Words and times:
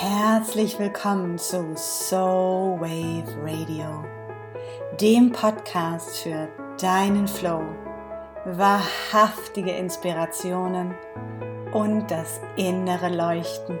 Herzlich 0.00 0.78
willkommen 0.78 1.38
zu 1.38 1.74
Soul 1.74 2.80
Wave 2.80 3.36
Radio, 3.42 4.04
dem 5.00 5.32
Podcast 5.32 6.18
für 6.18 6.48
deinen 6.80 7.26
Flow, 7.26 7.62
wahrhaftige 8.44 9.72
Inspirationen 9.72 10.94
und 11.72 12.08
das 12.12 12.40
innere 12.54 13.08
Leuchten. 13.08 13.76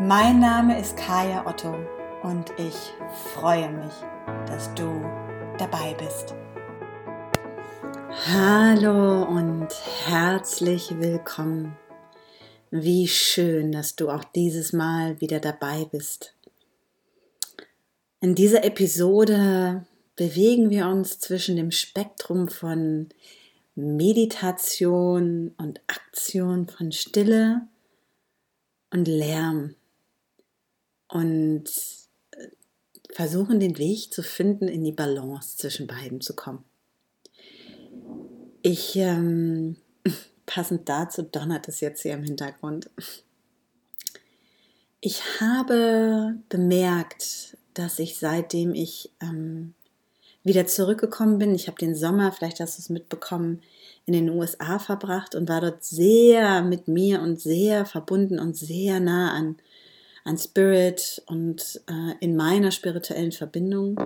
Mein 0.00 0.40
Name 0.40 0.80
ist 0.80 0.96
Kaya 0.96 1.44
Otto 1.44 1.74
und 2.22 2.54
ich 2.56 2.94
freue 3.34 3.68
mich, 3.68 3.92
dass 4.46 4.72
du 4.72 5.04
dabei 5.58 5.94
bist. 5.98 6.34
Hallo 8.32 9.24
und 9.24 9.68
herzlich 10.06 10.98
willkommen 10.98 11.76
wie 12.70 13.08
schön, 13.08 13.72
dass 13.72 13.96
du 13.96 14.10
auch 14.10 14.24
dieses 14.24 14.72
Mal 14.72 15.20
wieder 15.20 15.40
dabei 15.40 15.84
bist. 15.84 16.34
In 18.20 18.34
dieser 18.34 18.64
Episode 18.64 19.86
bewegen 20.16 20.70
wir 20.70 20.86
uns 20.88 21.18
zwischen 21.18 21.56
dem 21.56 21.70
Spektrum 21.70 22.48
von 22.48 23.08
Meditation 23.74 25.54
und 25.58 25.80
Aktion, 25.86 26.66
von 26.66 26.92
Stille 26.92 27.62
und 28.90 29.06
Lärm 29.06 29.74
und 31.08 31.64
versuchen 33.12 33.60
den 33.60 33.78
Weg 33.78 34.12
zu 34.12 34.22
finden, 34.22 34.68
in 34.68 34.82
die 34.82 34.92
Balance 34.92 35.56
zwischen 35.56 35.86
beiden 35.86 36.20
zu 36.20 36.34
kommen. 36.34 36.64
Ich 38.62 38.96
ähm, 38.96 39.76
passend 40.46 40.88
dazu 40.88 41.22
donnert 41.22 41.68
es 41.68 41.80
jetzt 41.80 42.02
hier 42.02 42.14
im 42.14 42.22
Hintergrund. 42.22 42.88
Ich 45.00 45.40
habe 45.40 46.36
bemerkt, 46.48 47.56
dass 47.74 47.98
ich 47.98 48.18
seitdem 48.18 48.72
ich 48.72 49.10
ähm, 49.20 49.74
wieder 50.42 50.66
zurückgekommen 50.66 51.38
bin, 51.38 51.54
ich 51.54 51.66
habe 51.66 51.76
den 51.78 51.94
Sommer, 51.94 52.32
vielleicht 52.32 52.60
hast 52.60 52.78
du 52.78 52.82
es 52.82 52.88
mitbekommen, 52.88 53.60
in 54.06 54.12
den 54.12 54.30
USA 54.30 54.78
verbracht 54.78 55.34
und 55.34 55.48
war 55.48 55.60
dort 55.60 55.84
sehr 55.84 56.62
mit 56.62 56.86
mir 56.86 57.20
und 57.20 57.40
sehr 57.40 57.84
verbunden 57.84 58.38
und 58.38 58.56
sehr 58.56 59.00
nah 59.00 59.32
an, 59.32 59.56
an 60.24 60.38
Spirit 60.38 61.22
und 61.26 61.80
äh, 61.88 62.14
in 62.20 62.36
meiner 62.36 62.70
spirituellen 62.70 63.32
Verbindung 63.32 63.98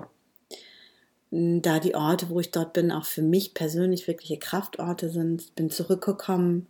da 1.31 1.79
die 1.79 1.95
Orte, 1.95 2.29
wo 2.29 2.39
ich 2.39 2.51
dort 2.51 2.73
bin, 2.73 2.91
auch 2.91 3.05
für 3.05 3.21
mich 3.21 3.53
persönlich 3.53 4.07
wirkliche 4.07 4.37
Kraftorte 4.37 5.09
sind. 5.09 5.55
Bin 5.55 5.69
zurückgekommen 5.69 6.67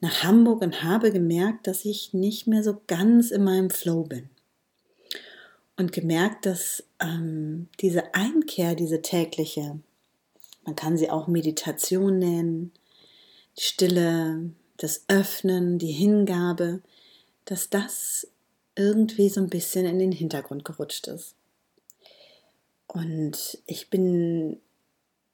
nach 0.00 0.22
Hamburg 0.22 0.60
und 0.60 0.82
habe 0.82 1.10
gemerkt, 1.10 1.66
dass 1.66 1.84
ich 1.86 2.12
nicht 2.12 2.46
mehr 2.46 2.62
so 2.62 2.80
ganz 2.86 3.30
in 3.30 3.42
meinem 3.42 3.70
Flow 3.70 4.04
bin. 4.04 4.28
Und 5.78 5.92
gemerkt, 5.92 6.46
dass 6.46 6.84
ähm, 7.00 7.68
diese 7.80 8.14
Einkehr, 8.14 8.74
diese 8.74 9.02
tägliche, 9.02 9.78
man 10.64 10.76
kann 10.76 10.96
sie 10.96 11.10
auch 11.10 11.26
Meditation 11.26 12.18
nennen, 12.18 12.72
die 13.58 13.62
Stille, 13.62 14.50
das 14.76 15.04
Öffnen, 15.08 15.78
die 15.78 15.92
Hingabe, 15.92 16.82
dass 17.46 17.70
das 17.70 18.28
irgendwie 18.74 19.30
so 19.30 19.40
ein 19.40 19.48
bisschen 19.48 19.86
in 19.86 19.98
den 19.98 20.12
Hintergrund 20.12 20.64
gerutscht 20.64 21.06
ist. 21.08 21.34
Und 22.96 23.58
ich 23.66 23.90
bin 23.90 24.58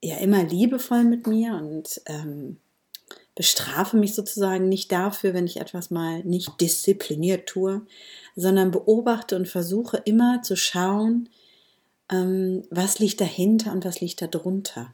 ja 0.02 0.16
immer 0.16 0.42
liebevoll 0.42 1.04
mit 1.04 1.28
mir 1.28 1.54
und 1.54 2.02
ähm, 2.06 2.56
bestrafe 3.36 3.96
mich 3.96 4.16
sozusagen 4.16 4.68
nicht 4.68 4.90
dafür, 4.90 5.32
wenn 5.32 5.46
ich 5.46 5.58
etwas 5.58 5.92
mal 5.92 6.24
nicht 6.24 6.60
diszipliniert 6.60 7.48
tue, 7.48 7.82
sondern 8.34 8.72
beobachte 8.72 9.36
und 9.36 9.46
versuche 9.46 9.98
immer 9.98 10.42
zu 10.42 10.56
schauen, 10.56 11.28
ähm, 12.10 12.64
was 12.70 12.98
liegt 12.98 13.20
dahinter 13.20 13.70
und 13.70 13.84
was 13.84 14.00
liegt 14.00 14.22
darunter. 14.22 14.92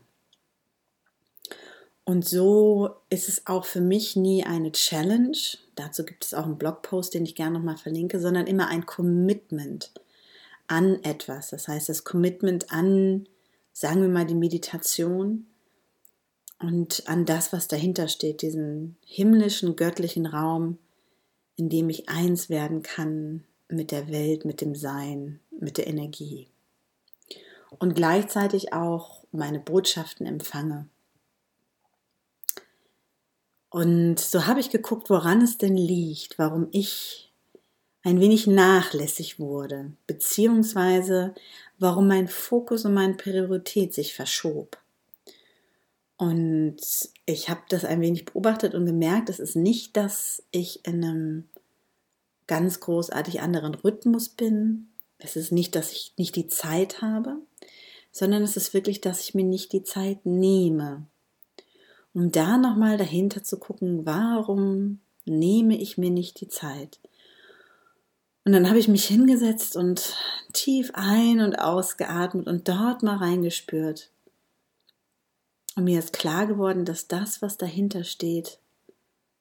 Und 2.05 2.29
so 2.29 2.91
ist 3.09 3.31
es 3.31 3.47
auch 3.47 3.65
für 3.65 3.81
mich 3.81 4.15
nie 4.15 4.45
eine 4.45 4.73
Challenge. 4.73 5.39
Dazu 5.75 6.05
gibt 6.05 6.23
es 6.23 6.35
auch 6.35 6.45
einen 6.45 6.59
Blogpost, 6.59 7.15
den 7.15 7.25
ich 7.25 7.35
gerne 7.35 7.59
nochmal 7.59 7.79
verlinke, 7.79 8.21
sondern 8.21 8.47
immer 8.47 8.69
ein 8.69 8.85
Commitment 8.85 9.91
an 10.69 11.03
etwas. 11.03 11.51
Das 11.51 11.69
heißt, 11.69 11.89
das 11.89 12.05
Commitment 12.05 12.73
an, 12.73 13.29
sagen 13.73 14.03
wir 14.03 14.09
mal, 14.09 14.27
die 14.27 14.35
Meditation 14.35 15.47
und 16.61 17.09
an 17.09 17.25
das, 17.25 17.53
was 17.53 17.69
dahinter 17.69 18.09
steht, 18.09 18.43
diesen 18.43 18.97
himmlischen, 19.05 19.77
göttlichen 19.77 20.27
Raum, 20.27 20.79
in 21.57 21.69
dem 21.69 21.89
ich 21.89 22.09
eins 22.09 22.49
werden 22.49 22.83
kann 22.83 23.45
mit 23.69 23.91
der 23.91 24.09
Welt, 24.09 24.45
mit 24.45 24.61
dem 24.61 24.75
Sein, 24.75 25.41
mit 25.51 25.79
der 25.79 25.87
Energie. 25.87 26.49
Und 27.79 27.95
gleichzeitig 27.95 28.73
auch 28.73 29.25
meine 29.31 29.61
Botschaften 29.61 30.27
empfange. 30.27 30.89
Und 33.71 34.19
so 34.19 34.47
habe 34.47 34.61
ich 34.61 34.71
geguckt, 34.71 35.11
woran 35.11 35.43
es 35.43 35.59
denn 35.59 35.77
liegt, 35.77 36.39
warum 36.39 36.69
ich 36.71 37.28
ein 38.09 38.21
wenig 38.21 38.47
nachlässig 38.47 39.39
wurde, 39.39 39.93
beziehungsweise 40.07 41.35
warum 41.79 42.09
mein 42.09 42.27
Fokus 42.27 42.87
und 42.87 42.95
meine 42.95 43.15
Priorität 43.15 43.93
sich 43.93 44.15
verschob. 44.15 44.79
Und 46.17 46.79
ich 47.27 47.51
habe 47.51 47.61
das 47.69 47.85
ein 47.85 48.01
wenig 48.01 48.25
beobachtet 48.25 48.75
und 48.75 48.87
gemerkt, 48.87 49.29
es 49.29 49.39
ist 49.39 49.57
nicht, 49.57 49.95
dass 49.97 50.43
ich 50.53 50.87
in 50.87 51.05
einem 51.05 51.49
ganz 52.47 52.81
großartig 52.81 53.43
anderen 53.43 53.75
Rhythmus 53.75 54.31
bin. 54.31 54.89
Es 55.19 55.37
ist 55.37 55.53
nicht, 55.53 55.77
dass 55.77 55.93
ich 55.93 56.15
nicht 56.17 56.35
die 56.35 56.49
Zeit 56.49 57.03
habe, 57.03 57.37
sondern 58.11 58.43
es 58.43 58.57
ist 58.57 58.73
wirklich, 58.73 59.03
dass 59.03 59.21
ich 59.21 59.35
mir 59.35 59.45
nicht 59.45 59.75
die 59.75 59.85
Zeit 59.85 60.25
nehme. 60.25 61.05
Um 62.15 62.33
da 62.33 62.57
nochmal 62.57 62.97
dahinter 62.97 63.45
zu 63.45 63.59
gucken, 63.59 64.07
warum 64.07 65.01
nehme 65.27 65.77
ich 65.77 65.99
mir 65.99 66.11
nicht 66.11 66.41
die 66.41 66.49
Zeit? 66.49 66.99
Und 68.49 68.53
dann 68.53 68.71
habe 68.71 68.79
ich 68.79 68.89
mich 68.89 69.05
hingesetzt 69.05 69.77
und 69.77 70.17
tief 70.55 70.91
ein- 70.95 71.43
und 71.43 71.59
ausgeatmet 71.59 72.47
und 72.47 72.67
dort 72.67 73.03
mal 73.03 73.19
reingespürt. 73.19 74.11
Und 75.77 75.85
mir 75.85 75.99
ist 75.99 76.15
klar 76.15 76.47
geworden, 76.47 76.87
dass 76.87 77.09
das, 77.09 77.43
was 77.43 77.59
dahinter 77.59 78.05
steht, 78.05 78.59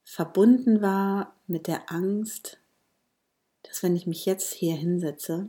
verbunden 0.04 0.82
war 0.82 1.34
mit 1.48 1.68
der 1.68 1.90
Angst, 1.90 2.60
dass 3.64 3.82
wenn 3.82 3.96
ich 3.96 4.08
mich 4.08 4.26
jetzt 4.26 4.54
hier 4.54 4.76
hinsetze, 4.76 5.48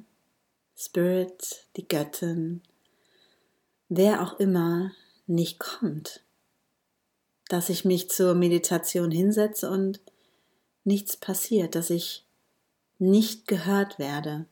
Spirit, 0.76 1.66
die 1.76 1.88
Göttin, 1.88 2.62
wer 3.88 4.22
auch 4.22 4.38
immer 4.38 4.92
nicht 5.26 5.58
kommt, 5.58 6.22
dass 7.48 7.70
ich 7.70 7.84
mich 7.84 8.08
zur 8.08 8.36
Meditation 8.36 9.10
hinsetze 9.10 9.68
und 9.68 9.98
nichts 10.84 11.16
passiert, 11.16 11.74
dass 11.74 11.90
ich 11.90 12.24
nicht 12.98 13.46
gehört 13.46 13.98
werde 13.98 14.46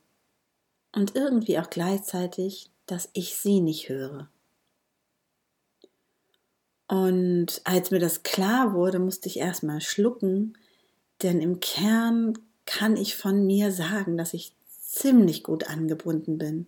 und 0.92 1.14
irgendwie 1.14 1.58
auch 1.58 1.70
gleichzeitig, 1.70 2.70
dass 2.86 3.08
ich 3.12 3.36
sie 3.36 3.60
nicht 3.60 3.88
höre. 3.88 4.28
Und 6.88 7.60
als 7.64 7.90
mir 7.90 7.98
das 7.98 8.22
klar 8.22 8.72
wurde, 8.72 8.98
musste 8.98 9.28
ich 9.28 9.38
erstmal 9.38 9.80
schlucken, 9.80 10.56
denn 11.22 11.40
im 11.40 11.60
Kern 11.60 12.38
kann 12.64 12.96
ich 12.96 13.16
von 13.16 13.46
mir 13.46 13.72
sagen, 13.72 14.16
dass 14.16 14.34
ich 14.34 14.54
ziemlich 14.68 15.42
gut 15.42 15.68
angebunden 15.68 16.38
bin. 16.38 16.66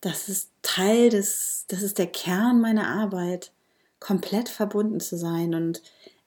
Das 0.00 0.28
ist 0.28 0.50
Teil 0.62 1.10
des, 1.10 1.64
das 1.68 1.82
ist 1.82 1.98
der 1.98 2.06
Kern 2.06 2.60
meiner 2.60 2.88
Arbeit, 2.88 3.52
komplett 4.00 4.48
verbunden 4.48 5.00
zu 5.00 5.16
sein. 5.16 5.54
Und 5.54 5.82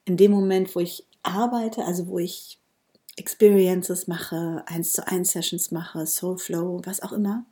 in 0.06 0.18
dem 0.18 0.32
Moment, 0.32 0.76
wo 0.76 0.80
ich 0.80 1.06
arbeite, 1.22 1.86
also 1.86 2.08
wo 2.08 2.18
ich 2.18 2.60
Experiences 3.20 4.08
mache, 4.08 4.64
eins 4.66 4.94
zu 4.94 5.06
eins 5.08 5.32
Sessions 5.32 5.72
mache, 5.72 6.06
Soulflow, 6.06 6.82
was 6.86 7.02
auch 7.02 7.12
immer, 7.12 7.46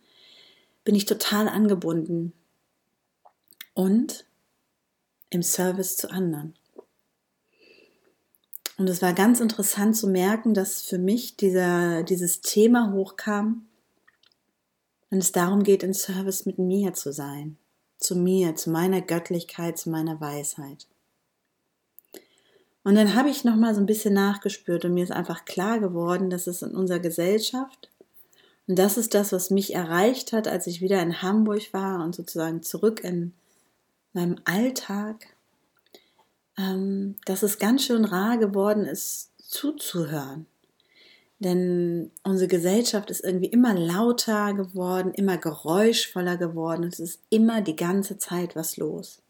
bin 0.83 0.95
ich 0.95 1.05
total 1.05 1.47
angebunden 1.47 2.33
und 3.73 4.25
im 5.29 5.43
Service 5.43 5.97
zu 5.97 6.09
anderen. 6.09 6.55
Und 8.77 8.89
es 8.89 9.01
war 9.01 9.13
ganz 9.13 9.39
interessant 9.39 9.97
zu 9.97 10.07
merken, 10.07 10.53
dass 10.53 10.83
für 10.83 10.99
mich 10.99 11.35
dieser, 11.35 12.03
dieses 12.03 12.41
Thema 12.41 12.93
hochkam, 12.93 13.67
wenn 15.09 15.19
es 15.19 15.31
darum 15.31 15.63
geht, 15.63 15.83
in 15.83 15.93
Service 15.93 16.45
mit 16.45 16.59
mir 16.59 16.93
zu 16.93 17.11
sein, 17.11 17.57
zu 17.97 18.15
mir, 18.15 18.55
zu 18.55 18.69
meiner 18.69 19.01
Göttlichkeit, 19.01 19.77
zu 19.77 19.89
meiner 19.89 20.21
Weisheit. 20.21 20.87
Und 22.87 22.95
dann 22.95 23.15
habe 23.15 23.29
ich 23.29 23.43
noch 23.43 23.57
mal 23.57 23.75
so 23.75 23.81
ein 23.81 23.85
bisschen 23.85 24.13
nachgespürt 24.13 24.85
und 24.85 24.93
mir 24.93 25.03
ist 25.03 25.11
einfach 25.11 25.43
klar 25.43 25.79
geworden, 25.79 26.29
dass 26.29 26.47
es 26.47 26.61
in 26.61 26.71
unserer 26.71 26.99
Gesellschaft 26.99 27.89
und 28.67 28.77
das 28.77 28.97
ist 28.97 29.13
das, 29.13 29.31
was 29.31 29.49
mich 29.49 29.73
erreicht 29.73 30.33
hat, 30.33 30.47
als 30.47 30.67
ich 30.67 30.81
wieder 30.81 31.01
in 31.01 31.21
Hamburg 31.21 31.73
war 31.73 32.03
und 32.03 32.13
sozusagen 32.13 32.61
zurück 32.63 33.01
in 33.03 33.33
meinem 34.13 34.35
Alltag, 34.43 35.27
ähm, 36.57 37.15
dass 37.25 37.43
es 37.43 37.59
ganz 37.59 37.85
schön 37.85 38.03
rar 38.03 38.37
geworden 38.37 38.85
ist, 38.85 39.31
zuzuhören. 39.37 40.45
Denn 41.39 42.11
unsere 42.23 42.47
Gesellschaft 42.47 43.09
ist 43.09 43.23
irgendwie 43.23 43.47
immer 43.47 43.73
lauter 43.73 44.53
geworden, 44.53 45.13
immer 45.13 45.37
geräuschvoller 45.37 46.35
geworden 46.35 46.83
es 46.83 46.99
ist 46.99 47.21
immer 47.29 47.61
die 47.61 47.75
ganze 47.75 48.17
Zeit 48.17 48.55
was 48.55 48.75
los. 48.75 49.21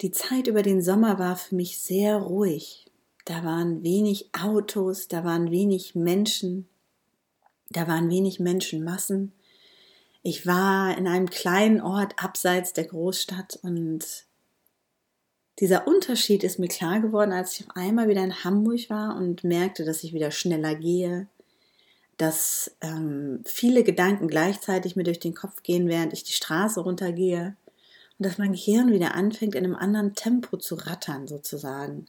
Die 0.00 0.10
Zeit 0.10 0.46
über 0.46 0.62
den 0.62 0.80
Sommer 0.80 1.18
war 1.18 1.36
für 1.36 1.54
mich 1.54 1.78
sehr 1.78 2.16
ruhig. 2.16 2.86
Da 3.26 3.44
waren 3.44 3.82
wenig 3.82 4.30
Autos, 4.32 5.08
da 5.08 5.24
waren 5.24 5.50
wenig 5.50 5.94
Menschen, 5.94 6.68
da 7.68 7.86
waren 7.86 8.08
wenig 8.08 8.40
Menschenmassen. 8.40 9.32
Ich 10.22 10.46
war 10.46 10.96
in 10.96 11.06
einem 11.06 11.28
kleinen 11.28 11.82
Ort 11.82 12.14
abseits 12.22 12.72
der 12.72 12.84
Großstadt 12.84 13.58
und 13.62 14.24
dieser 15.58 15.86
Unterschied 15.86 16.44
ist 16.44 16.58
mir 16.58 16.68
klar 16.68 17.00
geworden, 17.00 17.32
als 17.32 17.60
ich 17.60 17.66
auf 17.66 17.76
einmal 17.76 18.08
wieder 18.08 18.24
in 18.24 18.42
Hamburg 18.44 18.88
war 18.88 19.16
und 19.16 19.44
merkte, 19.44 19.84
dass 19.84 20.02
ich 20.02 20.14
wieder 20.14 20.30
schneller 20.30 20.74
gehe, 20.74 21.28
dass 22.16 22.74
ähm, 22.80 23.42
viele 23.44 23.84
Gedanken 23.84 24.28
gleichzeitig 24.28 24.96
mir 24.96 25.04
durch 25.04 25.20
den 25.20 25.34
Kopf 25.34 25.62
gehen, 25.62 25.88
während 25.88 26.14
ich 26.14 26.24
die 26.24 26.32
Straße 26.32 26.80
runtergehe 26.80 27.56
und 28.20 28.26
dass 28.26 28.36
mein 28.36 28.52
Gehirn 28.52 28.92
wieder 28.92 29.14
anfängt, 29.14 29.54
in 29.54 29.64
einem 29.64 29.74
anderen 29.74 30.14
Tempo 30.14 30.58
zu 30.58 30.74
rattern 30.74 31.26
sozusagen. 31.26 32.04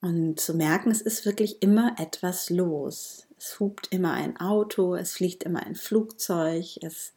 Und 0.00 0.38
zu 0.38 0.54
merken, 0.54 0.92
es 0.92 1.00
ist 1.02 1.26
wirklich 1.26 1.60
immer 1.62 1.96
etwas 1.98 2.48
los. 2.48 3.26
Es 3.36 3.58
hupt 3.58 3.88
immer 3.90 4.12
ein 4.12 4.36
Auto, 4.36 4.94
es 4.94 5.14
fliegt 5.14 5.42
immer 5.42 5.66
ein 5.66 5.74
Flugzeug, 5.74 6.78
es 6.80 7.14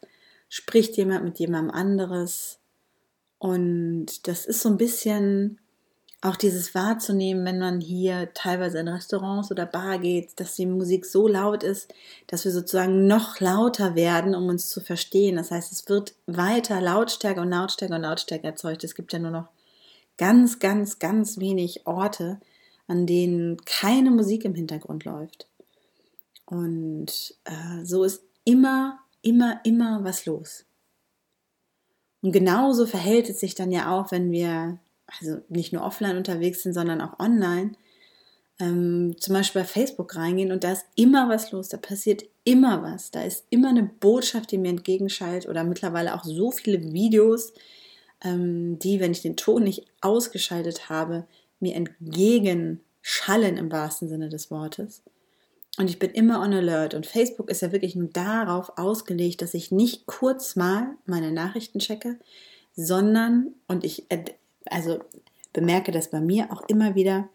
spricht 0.48 0.96
jemand 0.96 1.22
mit 1.24 1.38
jemandem 1.38 1.72
anderes. 1.72 2.58
Und 3.38 4.26
das 4.26 4.44
ist 4.44 4.60
so 4.62 4.68
ein 4.68 4.76
bisschen 4.76 5.60
auch 6.22 6.36
dieses 6.36 6.72
wahrzunehmen, 6.74 7.44
wenn 7.44 7.58
man 7.58 7.80
hier 7.80 8.32
teilweise 8.32 8.78
in 8.78 8.86
Restaurants 8.86 9.50
oder 9.50 9.66
Bar 9.66 9.98
geht, 9.98 10.38
dass 10.38 10.54
die 10.54 10.66
Musik 10.66 11.04
so 11.04 11.26
laut 11.26 11.64
ist, 11.64 11.92
dass 12.28 12.44
wir 12.44 12.52
sozusagen 12.52 13.08
noch 13.08 13.40
lauter 13.40 13.96
werden, 13.96 14.36
um 14.36 14.46
uns 14.46 14.70
zu 14.70 14.80
verstehen. 14.80 15.34
Das 15.34 15.50
heißt, 15.50 15.72
es 15.72 15.88
wird 15.88 16.14
weiter 16.26 16.80
Lautstärke 16.80 17.40
und 17.40 17.50
Lautstärke 17.50 17.94
und 17.94 18.02
Lautstärke 18.02 18.46
erzeugt. 18.46 18.84
Es 18.84 18.94
gibt 18.94 19.12
ja 19.12 19.18
nur 19.18 19.32
noch 19.32 19.48
ganz, 20.16 20.60
ganz, 20.60 21.00
ganz 21.00 21.38
wenig 21.38 21.88
Orte, 21.88 22.40
an 22.86 23.04
denen 23.06 23.56
keine 23.64 24.12
Musik 24.12 24.44
im 24.44 24.54
Hintergrund 24.54 25.04
läuft. 25.04 25.48
Und 26.44 27.34
äh, 27.44 27.84
so 27.84 28.04
ist 28.04 28.22
immer, 28.44 29.00
immer, 29.22 29.60
immer 29.64 30.04
was 30.04 30.24
los. 30.26 30.66
Und 32.20 32.30
genauso 32.30 32.86
verhält 32.86 33.28
es 33.28 33.40
sich 33.40 33.56
dann 33.56 33.72
ja 33.72 33.90
auch, 33.90 34.12
wenn 34.12 34.30
wir 34.30 34.78
also 35.20 35.38
nicht 35.48 35.72
nur 35.72 35.82
offline 35.82 36.16
unterwegs 36.16 36.62
sind, 36.62 36.72
sondern 36.72 37.00
auch 37.00 37.18
online, 37.18 37.72
ähm, 38.58 39.16
zum 39.18 39.34
Beispiel 39.34 39.62
bei 39.62 39.66
Facebook 39.66 40.14
reingehen 40.16 40.52
und 40.52 40.64
da 40.64 40.72
ist 40.72 40.86
immer 40.94 41.28
was 41.28 41.52
los, 41.52 41.68
da 41.68 41.76
passiert 41.76 42.24
immer 42.44 42.82
was, 42.82 43.10
da 43.10 43.22
ist 43.22 43.46
immer 43.50 43.70
eine 43.70 43.82
Botschaft, 43.82 44.50
die 44.50 44.58
mir 44.58 44.70
entgegenschaltet 44.70 45.48
oder 45.48 45.64
mittlerweile 45.64 46.14
auch 46.14 46.24
so 46.24 46.50
viele 46.50 46.92
Videos, 46.92 47.52
ähm, 48.22 48.78
die, 48.78 49.00
wenn 49.00 49.12
ich 49.12 49.22
den 49.22 49.36
Ton 49.36 49.64
nicht 49.64 49.86
ausgeschaltet 50.00 50.88
habe, 50.88 51.26
mir 51.60 51.74
entgegenschallen 51.74 53.56
im 53.56 53.72
wahrsten 53.72 54.08
Sinne 54.08 54.28
des 54.28 54.50
Wortes. 54.50 55.02
Und 55.78 55.88
ich 55.88 55.98
bin 55.98 56.10
immer 56.10 56.40
on 56.40 56.52
alert. 56.52 56.92
Und 56.94 57.06
Facebook 57.06 57.50
ist 57.50 57.62
ja 57.62 57.72
wirklich 57.72 57.96
nur 57.96 58.08
darauf 58.08 58.76
ausgelegt, 58.76 59.40
dass 59.40 59.54
ich 59.54 59.70
nicht 59.70 60.06
kurz 60.06 60.54
mal 60.54 60.96
meine 61.06 61.32
Nachrichten 61.32 61.78
checke, 61.78 62.18
sondern, 62.74 63.54
und 63.68 63.84
ich 63.84 64.06
also 64.66 65.00
bemerke 65.52 65.92
das 65.92 66.10
bei 66.10 66.20
mir 66.20 66.52
auch 66.52 66.62
immer 66.68 66.94
wieder, 66.94 67.28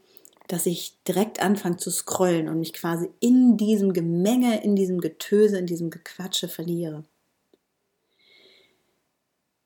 dass 0.48 0.66
ich 0.66 0.98
direkt 1.08 1.42
anfange 1.42 1.78
zu 1.78 1.92
scrollen 1.92 2.48
und 2.48 2.60
mich 2.60 2.74
quasi 2.74 3.10
in 3.20 3.58
diesem 3.58 3.94
Gemenge, 3.94 4.64
in 4.64 4.76
diesem 4.76 5.02
Getöse, 5.02 5.58
in 5.58 5.66
diesem 5.66 5.90
Gequatsche 5.90 6.48
verliere. 6.48 7.04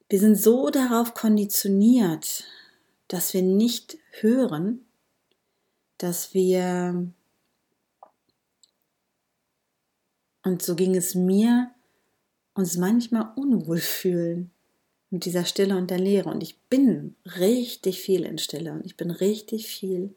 Wir 0.10 0.20
sind 0.20 0.36
so 0.36 0.70
darauf 0.70 1.14
konditioniert, 1.14 2.46
dass 3.08 3.34
wir 3.34 3.44
nicht 3.44 3.98
hören, 4.20 4.86
dass 5.98 6.34
wir 6.34 7.12
Und 10.44 10.62
so 10.62 10.76
ging 10.76 10.96
es 10.96 11.16
mir, 11.16 11.72
uns 12.54 12.78
manchmal 12.78 13.32
unwohl 13.36 13.78
fühlen 13.78 14.52
mit 15.12 15.26
dieser 15.26 15.46
Stille 15.46 15.78
und 15.78 15.92
der 15.92 16.00
Leere. 16.00 16.30
Und 16.30 16.42
ich 16.42 16.58
bin 16.70 17.16
richtig 17.38 18.02
viel 18.02 18.24
in 18.24 18.38
Stille 18.38 18.72
und 18.72 18.86
ich 18.86 18.98
bin 18.98 19.12
richtig 19.12 19.68
viel 19.68 20.16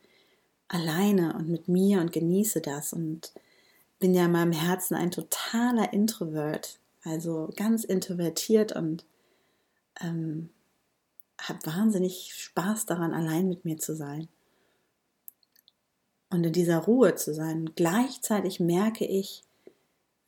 alleine 0.68 1.34
und 1.34 1.48
mit 1.48 1.68
mir 1.68 2.00
und 2.00 2.12
genieße 2.12 2.60
das 2.60 2.92
und 2.92 3.32
bin 3.98 4.14
ja 4.14 4.24
in 4.24 4.32
meinem 4.32 4.52
Herzen 4.52 4.94
ein 4.94 5.10
totaler 5.10 5.92
Introvert, 5.92 6.78
also 7.02 7.50
ganz 7.56 7.84
introvertiert 7.84 8.72
und 8.72 9.04
ähm, 10.00 10.50
habe 11.38 11.66
wahnsinnig 11.66 12.32
Spaß 12.34 12.86
daran, 12.86 13.12
allein 13.12 13.48
mit 13.48 13.64
mir 13.64 13.76
zu 13.78 13.94
sein 13.94 14.28
und 16.30 16.44
in 16.44 16.52
dieser 16.52 16.78
Ruhe 16.78 17.14
zu 17.14 17.34
sein. 17.34 17.60
Und 17.60 17.76
gleichzeitig 17.76 18.60
merke 18.60 19.04
ich, 19.04 19.42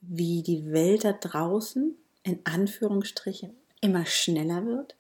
wie 0.01 0.43
die 0.43 0.71
Welt 0.71 1.05
da 1.05 1.13
draußen 1.13 1.97
in 2.23 2.41
Anführungsstrichen 2.45 3.57
immer 3.81 4.07
schneller 4.07 4.67
wird 4.67 4.97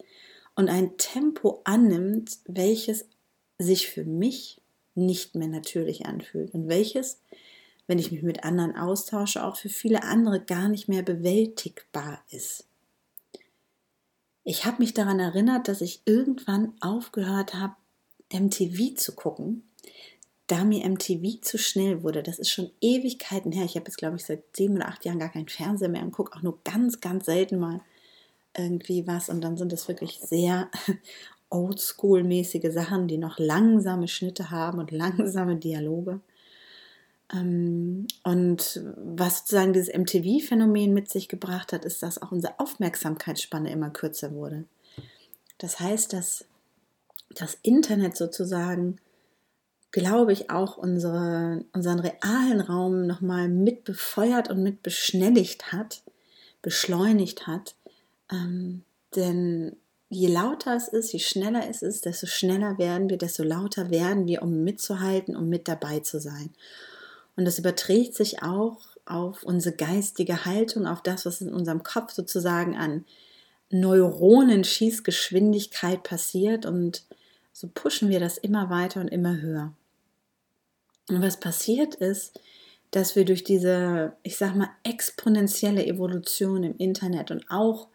und 0.54 0.68
ein 0.68 0.96
Tempo 0.96 1.60
annimmt, 1.64 2.38
welches 2.46 3.06
sich 3.58 3.88
für 3.88 4.04
mich 4.04 4.60
nicht 4.94 5.34
mehr 5.34 5.48
natürlich 5.48 6.06
anfühlt 6.06 6.52
und 6.54 6.68
welches, 6.68 7.20
wenn 7.86 7.98
ich 7.98 8.10
mich 8.10 8.22
mit 8.22 8.44
anderen 8.44 8.76
austausche, 8.76 9.44
auch 9.44 9.56
für 9.56 9.68
viele 9.68 10.02
andere 10.02 10.40
gar 10.40 10.68
nicht 10.68 10.88
mehr 10.88 11.02
bewältigbar 11.02 12.22
ist. 12.30 12.66
Ich 14.44 14.64
habe 14.64 14.78
mich 14.78 14.94
daran 14.94 15.20
erinnert, 15.20 15.68
dass 15.68 15.80
ich 15.80 16.02
irgendwann 16.04 16.74
aufgehört 16.80 17.54
habe, 17.54 17.74
MTV 18.32 18.94
zu 18.96 19.14
gucken, 19.14 19.68
da 20.46 20.64
mir 20.64 20.88
MTV 20.88 21.40
zu 21.40 21.58
schnell 21.58 22.02
wurde, 22.02 22.22
das 22.22 22.38
ist 22.38 22.50
schon 22.50 22.70
Ewigkeiten 22.80 23.50
her. 23.50 23.64
Ich 23.64 23.74
habe 23.74 23.86
jetzt, 23.86 23.98
glaube 23.98 24.16
ich, 24.16 24.24
seit 24.24 24.44
sieben 24.56 24.76
oder 24.76 24.88
acht 24.88 25.04
Jahren 25.04 25.18
gar 25.18 25.32
keinen 25.32 25.48
Fernseher 25.48 25.88
mehr 25.88 26.02
und 26.02 26.12
gucke 26.12 26.36
auch 26.36 26.42
nur 26.42 26.60
ganz, 26.62 27.00
ganz 27.00 27.26
selten 27.26 27.58
mal 27.58 27.80
irgendwie 28.56 29.06
was. 29.06 29.28
Und 29.28 29.42
dann 29.42 29.56
sind 29.56 29.72
es 29.72 29.88
wirklich 29.88 30.18
sehr 30.20 30.70
oldschool-mäßige 31.50 32.72
Sachen, 32.72 33.08
die 33.08 33.18
noch 33.18 33.38
langsame 33.38 34.08
Schnitte 34.08 34.50
haben 34.50 34.78
und 34.78 34.90
langsame 34.92 35.56
Dialoge. 35.56 36.20
Ähm, 37.32 38.06
und 38.22 38.82
was 38.96 39.38
sozusagen 39.38 39.72
dieses 39.72 39.94
MTV-Phänomen 39.94 40.92
mit 40.92 41.08
sich 41.10 41.28
gebracht 41.28 41.72
hat, 41.72 41.84
ist, 41.84 42.02
dass 42.02 42.20
auch 42.20 42.32
unsere 42.32 42.58
Aufmerksamkeitsspanne 42.58 43.70
immer 43.70 43.90
kürzer 43.90 44.32
wurde. 44.32 44.64
Das 45.58 45.80
heißt, 45.80 46.12
dass 46.12 46.44
das 47.30 47.58
Internet 47.62 48.16
sozusagen 48.16 48.98
glaube 49.96 50.34
ich, 50.34 50.50
auch 50.50 50.76
unsere, 50.76 51.64
unseren 51.72 52.00
realen 52.00 52.60
Raum 52.60 53.06
nochmal 53.06 53.48
mit 53.48 53.84
befeuert 53.84 54.50
und 54.50 54.62
mit 54.62 54.82
beschnelligt 54.82 55.72
hat, 55.72 56.02
beschleunigt 56.60 57.46
hat. 57.46 57.75
Ähm, 58.30 58.82
denn 59.14 59.76
je 60.08 60.28
lauter 60.28 60.76
es 60.76 60.88
ist, 60.88 61.12
je 61.12 61.18
schneller 61.18 61.68
es 61.68 61.82
ist, 61.82 62.06
desto 62.06 62.26
schneller 62.26 62.78
werden 62.78 63.10
wir, 63.10 63.18
desto 63.18 63.42
lauter 63.42 63.90
werden 63.90 64.26
wir, 64.26 64.42
um 64.42 64.64
mitzuhalten, 64.64 65.36
um 65.36 65.48
mit 65.48 65.68
dabei 65.68 66.00
zu 66.00 66.20
sein. 66.20 66.50
Und 67.36 67.44
das 67.44 67.58
überträgt 67.58 68.14
sich 68.14 68.42
auch 68.42 68.78
auf 69.04 69.42
unsere 69.42 69.76
geistige 69.76 70.44
Haltung, 70.44 70.86
auf 70.86 71.02
das, 71.02 71.26
was 71.26 71.40
in 71.40 71.52
unserem 71.52 71.82
Kopf 71.82 72.12
sozusagen 72.12 72.76
an 72.76 73.04
Neuronenschießgeschwindigkeit 73.70 76.02
passiert 76.02 76.66
und 76.66 77.04
so 77.52 77.68
pushen 77.72 78.10
wir 78.10 78.20
das 78.20 78.38
immer 78.38 78.70
weiter 78.70 79.00
und 79.00 79.08
immer 79.08 79.40
höher. 79.40 79.72
Und 81.08 81.22
was 81.22 81.40
passiert 81.40 81.94
ist, 81.94 82.38
dass 82.90 83.16
wir 83.16 83.24
durch 83.24 83.44
diese, 83.44 84.12
ich 84.22 84.36
sag 84.36 84.54
mal, 84.54 84.68
exponentielle 84.82 85.86
Evolution 85.86 86.64
im 86.64 86.76
Internet 86.76 87.30
und 87.30 87.50
auch 87.50 87.88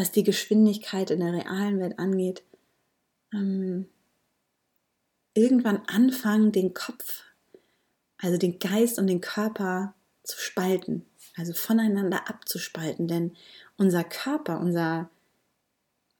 was 0.00 0.10
die 0.12 0.24
Geschwindigkeit 0.24 1.10
in 1.10 1.20
der 1.20 1.34
realen 1.34 1.78
Welt 1.78 1.98
angeht, 1.98 2.42
ähm, 3.34 3.86
irgendwann 5.34 5.82
anfangen, 5.86 6.52
den 6.52 6.72
Kopf, 6.72 7.24
also 8.16 8.38
den 8.38 8.58
Geist 8.58 8.98
und 8.98 9.06
den 9.06 9.20
Körper 9.20 9.94
zu 10.22 10.38
spalten, 10.38 11.04
also 11.36 11.52
voneinander 11.52 12.30
abzuspalten. 12.30 13.08
Denn 13.08 13.36
unser 13.76 14.02
Körper, 14.02 14.58
unser 14.58 15.10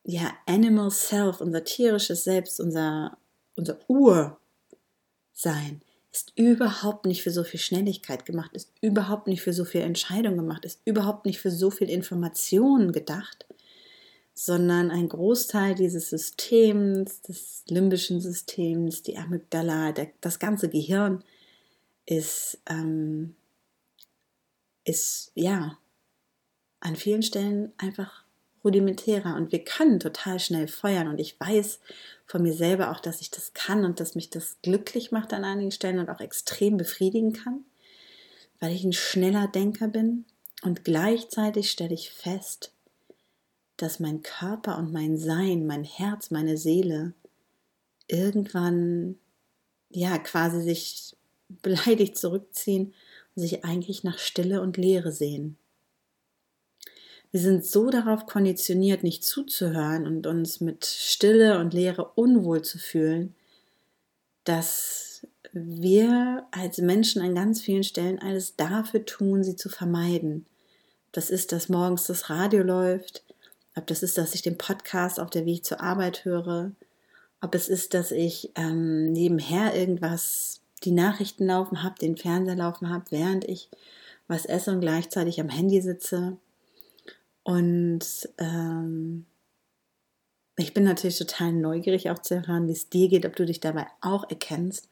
ja, 0.05 0.31
Animal 0.47 0.91
Self, 0.91 1.41
unser 1.41 1.65
tierisches 1.65 2.25
Selbst, 2.25 2.61
unser, 2.61 3.17
unser 3.57 3.79
Ursein, 3.89 5.81
ist 6.13 6.33
überhaupt 6.37 7.07
nicht 7.07 7.23
für 7.23 7.31
so 7.31 7.45
viel 7.45 7.61
Schnelligkeit 7.61 8.27
gemacht, 8.27 8.51
ist 8.53 8.73
überhaupt 8.83 9.27
nicht 9.27 9.41
für 9.41 9.55
so 9.55 9.65
viel 9.65 9.81
Entscheidung 9.81 10.37
gemacht, 10.37 10.67
ist 10.67 10.81
überhaupt 10.85 11.25
nicht 11.25 11.41
für 11.41 11.51
so 11.51 11.71
viel 11.71 11.89
Informationen 11.89 12.93
gedacht, 12.93 13.47
sondern 14.43 14.91
ein 14.91 15.07
Großteil 15.11 15.75
dieses 15.75 16.09
Systems, 16.09 17.21
des 17.21 17.63
limbischen 17.69 18.23
Systems, 18.23 19.03
die 19.03 19.19
Amygdala, 19.19 19.93
der, 19.93 20.13
das 20.23 20.39
ganze 20.39 20.71
Gehirn, 20.71 21.23
ist, 22.07 22.59
ähm, 22.67 23.37
ist 24.85 25.31
ja 25.35 25.77
an 26.81 26.97
vielen 26.97 27.23
Stellen 27.23 27.75
einfach 27.77 28.25
rudimentärer. 28.65 29.37
Und 29.37 29.53
wir 29.53 29.63
können 29.63 30.01
total 30.01 30.41
schnell 30.41 30.69
feuern. 30.69 31.09
Und 31.09 31.21
ich 31.21 31.39
weiß 31.39 31.79
von 32.25 32.43
mir 32.43 32.55
selber 32.55 32.93
auch, 32.93 33.01
dass 33.01 33.21
ich 33.21 33.31
das 33.31 33.53
kann 33.53 33.85
und 33.85 34.01
dass 34.01 34.15
mich 34.15 34.31
das 34.31 34.57
glücklich 34.63 35.13
macht 35.13 35.35
an 35.35 35.45
einigen 35.45 35.71
Stellen 35.71 35.99
und 35.99 36.09
auch 36.09 36.21
extrem 36.21 36.79
befriedigen 36.79 37.35
kann, 37.35 37.67
weil 38.59 38.75
ich 38.75 38.85
ein 38.85 38.95
schneller 38.95 39.49
Denker 39.49 39.89
bin. 39.89 40.25
Und 40.63 40.83
gleichzeitig 40.83 41.71
stelle 41.71 41.93
ich 41.93 42.11
fest, 42.11 42.73
dass 43.83 44.01
mein 44.01 44.23
Körper 44.23 44.79
und 44.79 44.93
mein 44.93 45.17
Sein, 45.17 45.67
mein 45.67 45.85
Herz, 45.85 46.31
meine 46.31 46.57
Seele 46.57 47.15
irgendwann 48.09 49.17
ja 49.89 50.19
quasi 50.19 50.61
sich 50.63 51.17
beleidigt 51.63 52.17
zurückziehen 52.17 52.95
und 53.35 53.43
sich 53.43 53.65
eigentlich 53.65 54.05
nach 54.05 54.19
Stille 54.19 54.61
und 54.61 54.77
Leere 54.77 55.13
sehen. 55.13 55.57
Wir 57.33 57.41
sind 57.41 57.65
so 57.65 57.91
darauf 57.91 58.27
konditioniert, 58.27 59.05
nicht 59.05 59.25
zuzuhören 59.25 60.07
und 60.07 60.27
uns 60.27 60.61
mit 60.61 60.85
Stille 60.85 61.61
und 61.61 61.73
Leere 61.73 62.11
unwohl 62.17 62.63
zu 62.63 62.79
fühlen, 62.79 63.35
dass 64.43 65.27
wir 65.53 66.47
als 66.51 66.79
Menschen 66.79 67.23
an 67.23 67.35
ganz 67.35 67.61
vielen 67.61 67.85
Stellen 67.85 68.19
alles 68.19 68.57
dafür 68.57 69.05
tun, 69.05 69.45
sie 69.45 69.57
zu 69.57 69.69
vermeiden. 69.69 70.47
Das 71.13 71.31
ist, 71.31 71.53
dass 71.53 71.69
morgens 71.69 72.07
das 72.07 72.31
Radio 72.31 72.63
läuft, 72.63 73.25
ob 73.81 73.87
das 73.87 74.03
ist, 74.03 74.19
dass 74.19 74.35
ich 74.35 74.43
den 74.43 74.59
Podcast 74.59 75.19
auf 75.19 75.31
der 75.31 75.47
Weg 75.47 75.65
zur 75.65 75.81
Arbeit 75.81 76.25
höre, 76.25 76.73
ob 77.41 77.55
es 77.55 77.69
ist, 77.69 77.95
dass 77.95 78.11
ich 78.13 78.53
ähm, 78.55 79.13
nebenher 79.13 79.75
irgendwas, 79.75 80.61
die 80.85 80.93
Nachrichten 80.93 81.47
laufen 81.47 81.83
habe, 81.83 81.99
den 81.99 82.17
Fernseher 82.17 82.57
laufen 82.57 82.91
habe, 82.91 83.05
während 83.11 83.45
ich 83.49 83.71
was 84.29 84.45
esse 84.45 84.71
und 84.71 84.81
gleichzeitig 84.81 85.41
am 85.41 85.49
Handy 85.49 85.81
sitze. 85.81 86.37
Und 87.43 88.05
ähm, 88.39 89.25
ich 90.57 90.75
bin 90.75 90.85
natürlich 90.85 91.19
total 91.19 91.53
neugierig 91.53 92.11
auch 92.11 92.19
zu 92.19 92.35
erfahren, 92.35 92.69
wie 92.69 92.73
es 92.73 92.91
dir 92.91 93.09
geht, 93.09 93.25
ob 93.25 93.35
du 93.35 93.47
dich 93.47 93.61
dabei 93.61 93.87
auch 94.03 94.29
erkennst. 94.29 94.91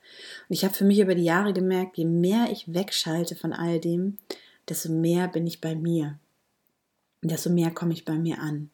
Und 0.48 0.54
ich 0.54 0.64
habe 0.64 0.74
für 0.74 0.84
mich 0.84 0.98
über 0.98 1.14
die 1.14 1.24
Jahre 1.24 1.52
gemerkt, 1.52 1.98
je 1.98 2.06
mehr 2.06 2.48
ich 2.50 2.72
wegschalte 2.72 3.36
von 3.36 3.52
all 3.52 3.80
dem, 3.80 4.16
desto 4.66 4.90
mehr 4.90 5.28
bin 5.28 5.46
ich 5.46 5.60
bei 5.60 5.74
mir. 5.74 6.18
Desto 7.22 7.50
mehr 7.50 7.70
komme 7.70 7.92
ich 7.92 8.04
bei 8.04 8.14
mir 8.14 8.40
an. 8.40 8.70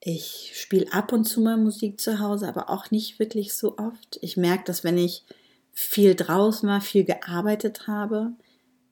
Ich 0.00 0.52
spiele 0.54 0.92
ab 0.92 1.12
und 1.12 1.24
zu 1.24 1.40
mal 1.40 1.56
Musik 1.56 2.00
zu 2.00 2.20
Hause, 2.20 2.48
aber 2.48 2.70
auch 2.70 2.90
nicht 2.90 3.18
wirklich 3.18 3.52
so 3.54 3.76
oft. 3.76 4.18
Ich 4.22 4.36
merke, 4.36 4.64
dass 4.64 4.82
wenn 4.82 4.96
ich 4.96 5.24
viel 5.72 6.14
draußen 6.14 6.68
war, 6.68 6.80
viel 6.80 7.04
gearbeitet 7.04 7.86
habe, 7.86 8.32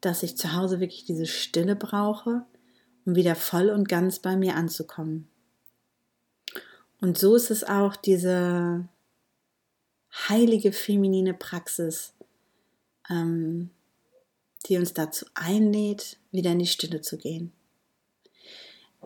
dass 0.01 0.23
ich 0.23 0.37
zu 0.37 0.55
Hause 0.55 0.81
wirklich 0.81 1.05
diese 1.05 1.27
Stille 1.27 1.77
brauche 1.77 2.45
um 3.09 3.17
wieder 3.17 3.35
voll 3.35 3.71
und 3.71 3.89
ganz 3.89 4.19
bei 4.19 4.37
mir 4.37 4.55
anzukommen. 4.55 5.29
Und 7.01 7.17
so 7.17 7.37
ist 7.37 7.51
es 7.51 7.65
auch 7.65 7.97
diese 7.97 8.87
heilige 10.29 10.73
feminine 10.73 11.33
Praxis, 11.33 12.13
ähm, 13.09 13.71
die 14.67 14.77
uns 14.77 14.93
dazu 14.93 15.25
einlädt, 15.33 16.19
wieder 16.33 16.53
in 16.53 16.59
die 16.59 16.67
Stille 16.67 17.01
zu 17.01 17.17
gehen. 17.17 17.53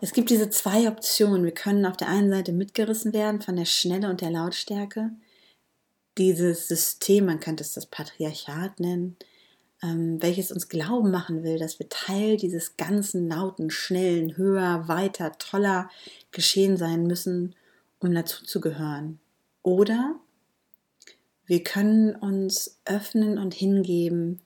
Es 0.03 0.13
gibt 0.13 0.31
diese 0.31 0.51
zwei 0.51 0.89
Optionen. 0.89 1.45
Wir 1.45 1.55
können 1.55 1.87
auf 1.87 1.97
der 1.97 2.09
einen 2.09 2.29
Seite 2.29 2.51
mitgerissen 2.51 3.13
werden 3.13 3.41
von 3.41 3.55
der 3.55 3.67
Schnelle 3.67 4.11
und 4.11 4.21
der 4.21 4.33
Lautstärke. 4.33 5.13
Dieses 6.19 6.67
System, 6.67 7.27
man 7.27 7.39
könnte 7.39 7.63
es 7.63 7.73
das 7.75 7.87
Patriarchat 7.87 8.81
nennen, 8.81 9.17
ähm, 9.81 10.21
welches 10.21 10.51
uns 10.51 10.69
glauben 10.69 11.13
machen 11.13 11.45
will, 11.45 11.57
dass 11.57 11.79
wir 11.79 11.89
Teil 11.89 12.37
dieses 12.37 12.77
ganzen 12.77 13.29
lauten, 13.29 13.71
schnellen, 13.71 14.37
höher, 14.37 14.89
weiter, 14.89 15.39
toller 15.39 15.89
Geschehen 16.33 16.77
sein 16.77 17.07
müssen, 17.07 17.55
um 18.01 18.13
dazu 18.13 18.45
zu 18.45 18.61
gehören. 18.61 19.21
Oder 19.63 20.17
wir 21.47 21.63
können 21.63 22.17
uns 22.17 22.81
öffnen 22.87 23.39
und 23.39 23.55
hingeben, 23.55 24.41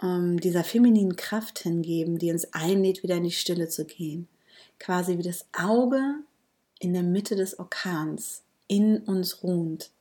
ähm, 0.00 0.38
dieser 0.38 0.62
femininen 0.62 1.16
Kraft 1.16 1.58
hingeben, 1.58 2.18
die 2.18 2.30
uns 2.30 2.52
einlädt, 2.52 3.02
wieder 3.02 3.16
in 3.16 3.24
die 3.24 3.32
Stille 3.32 3.68
zu 3.68 3.86
gehen. 3.86 4.28
Quasi 4.82 5.16
wie 5.16 5.22
das 5.22 5.46
Auge 5.52 6.24
in 6.80 6.92
der 6.92 7.04
Mitte 7.04 7.36
des 7.36 7.56
Orkans 7.56 8.42
in 8.66 8.98
uns 8.98 9.44
ruhend. 9.44 9.92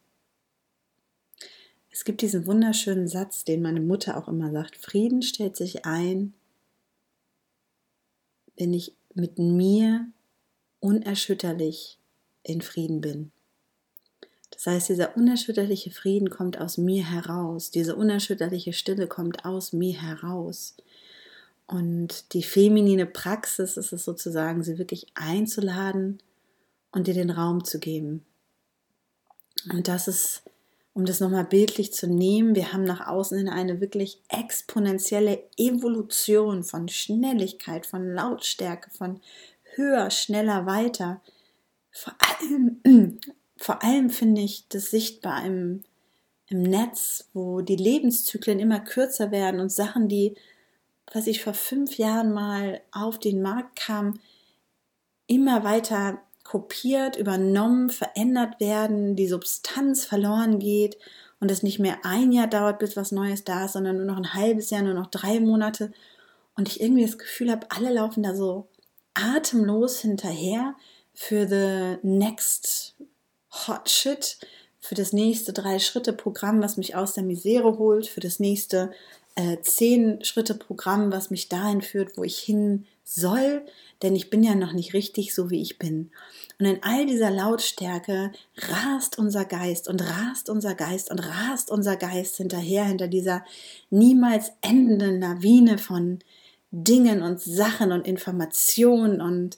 Es 1.91 2.03
gibt 2.03 2.21
diesen 2.21 2.47
wunderschönen 2.47 3.07
Satz, 3.07 3.43
den 3.43 3.61
meine 3.61 3.79
Mutter 3.79 4.17
auch 4.17 4.27
immer 4.27 4.51
sagt, 4.51 4.75
Frieden 4.77 5.21
stellt 5.21 5.55
sich 5.55 5.85
ein, 5.85 6.33
wenn 8.57 8.73
ich 8.73 8.95
mit 9.13 9.38
mir 9.38 10.07
unerschütterlich 10.79 12.00
in 12.41 12.63
Frieden 12.63 13.01
bin. 13.01 13.31
Das 14.50 14.65
heißt, 14.65 14.89
dieser 14.89 15.15
unerschütterliche 15.15 15.91
Frieden 15.91 16.31
kommt 16.31 16.59
aus 16.59 16.79
mir 16.79 17.07
heraus, 17.07 17.69
diese 17.69 17.95
unerschütterliche 17.95 18.73
Stille 18.73 19.05
kommt 19.05 19.45
aus 19.45 19.73
mir 19.73 20.01
heraus. 20.01 20.75
Und 21.71 22.33
die 22.33 22.43
feminine 22.43 23.05
Praxis 23.05 23.77
ist 23.77 23.93
es 23.93 24.03
sozusagen, 24.03 24.61
sie 24.61 24.77
wirklich 24.77 25.07
einzuladen 25.15 26.21
und 26.91 27.07
dir 27.07 27.13
den 27.13 27.29
Raum 27.29 27.63
zu 27.63 27.79
geben. 27.79 28.25
Und 29.71 29.87
das 29.87 30.09
ist 30.09 30.43
um 30.93 31.05
das 31.05 31.21
nochmal 31.21 31.45
bildlich 31.45 31.93
zu 31.93 32.07
nehmen, 32.07 32.53
wir 32.53 32.73
haben 32.73 32.83
nach 32.83 33.07
außen 33.07 33.37
hin 33.37 33.47
eine 33.47 33.79
wirklich 33.79 34.21
exponentielle 34.27 35.41
Evolution 35.55 36.63
von 36.63 36.89
Schnelligkeit, 36.89 37.85
von 37.85 38.13
Lautstärke, 38.13 38.89
von 38.89 39.21
höher, 39.75 40.11
schneller, 40.11 40.65
weiter. 40.65 41.21
Vor 41.91 42.13
allem, 42.19 42.81
vor 43.57 43.81
allem 43.83 44.09
finde 44.09 44.41
ich 44.41 44.67
das 44.67 44.91
sichtbar 44.91 45.45
im, 45.45 45.83
im 46.47 46.61
Netz, 46.61 47.29
wo 47.33 47.61
die 47.61 47.77
Lebenszyklen 47.77 48.59
immer 48.59 48.81
kürzer 48.81 49.31
werden 49.31 49.61
und 49.61 49.71
Sachen, 49.71 50.09
die, 50.09 50.35
was 51.13 51.27
ich 51.27 51.43
vor 51.43 51.53
fünf 51.53 51.97
Jahren 51.97 52.33
mal 52.33 52.81
auf 52.91 53.19
den 53.19 53.41
Markt 53.41 53.75
kam, 53.77 54.19
immer 55.27 55.63
weiter 55.63 56.21
kopiert, 56.43 57.15
übernommen, 57.15 57.89
verändert 57.89 58.59
werden, 58.59 59.15
die 59.15 59.27
Substanz 59.27 60.05
verloren 60.05 60.59
geht 60.59 60.97
und 61.39 61.51
es 61.51 61.63
nicht 61.63 61.79
mehr 61.79 61.99
ein 62.03 62.31
Jahr 62.31 62.47
dauert, 62.47 62.79
bis 62.79 62.97
was 62.97 63.11
Neues 63.11 63.43
da 63.43 63.65
ist, 63.65 63.73
sondern 63.73 63.97
nur 63.97 64.05
noch 64.05 64.17
ein 64.17 64.33
halbes 64.33 64.69
Jahr, 64.69 64.81
nur 64.81 64.93
noch 64.93 65.07
drei 65.07 65.39
Monate. 65.39 65.91
Und 66.55 66.67
ich 66.67 66.81
irgendwie 66.81 67.05
das 67.05 67.17
Gefühl 67.17 67.51
habe, 67.51 67.67
alle 67.69 67.93
laufen 67.93 68.23
da 68.23 68.35
so 68.35 68.67
atemlos 69.13 69.99
hinterher 69.99 70.75
für 71.13 71.47
the 71.47 72.05
next 72.07 72.95
hot 73.67 73.89
shit, 73.89 74.37
für 74.79 74.95
das 74.95 75.13
nächste 75.13 75.53
drei 75.53 75.79
Schritte 75.79 76.13
Programm, 76.13 76.61
was 76.61 76.77
mich 76.77 76.95
aus 76.95 77.13
der 77.13 77.23
Misere 77.23 77.77
holt, 77.77 78.07
für 78.07 78.19
das 78.19 78.39
nächste 78.39 78.91
äh, 79.35 79.57
zehn 79.61 80.23
Schritte 80.23 80.55
Programm, 80.55 81.11
was 81.11 81.29
mich 81.31 81.50
dahin 81.50 81.81
führt, 81.81 82.17
wo 82.17 82.23
ich 82.23 82.38
hin 82.38 82.85
soll, 83.03 83.65
denn 84.01 84.15
ich 84.15 84.29
bin 84.29 84.43
ja 84.43 84.55
noch 84.55 84.73
nicht 84.73 84.93
richtig 84.93 85.33
so, 85.33 85.50
wie 85.50 85.61
ich 85.61 85.77
bin. 85.77 86.11
Und 86.59 86.65
in 86.65 86.83
all 86.83 87.05
dieser 87.05 87.31
Lautstärke 87.31 88.31
rast 88.55 89.17
unser 89.17 89.45
Geist 89.45 89.88
und 89.88 90.01
rast 90.01 90.50
unser 90.50 90.75
Geist 90.75 91.11
und 91.11 91.19
rast 91.19 91.71
unser 91.71 91.97
Geist 91.97 92.38
hinterher, 92.38 92.85
hinter 92.85 93.07
dieser 93.07 93.43
niemals 93.89 94.51
endenden 94.61 95.19
Lawine 95.19 95.77
von 95.77 96.19
Dingen 96.71 97.21
und 97.21 97.41
Sachen 97.41 97.91
und 97.91 98.07
Informationen 98.07 99.21
und 99.21 99.57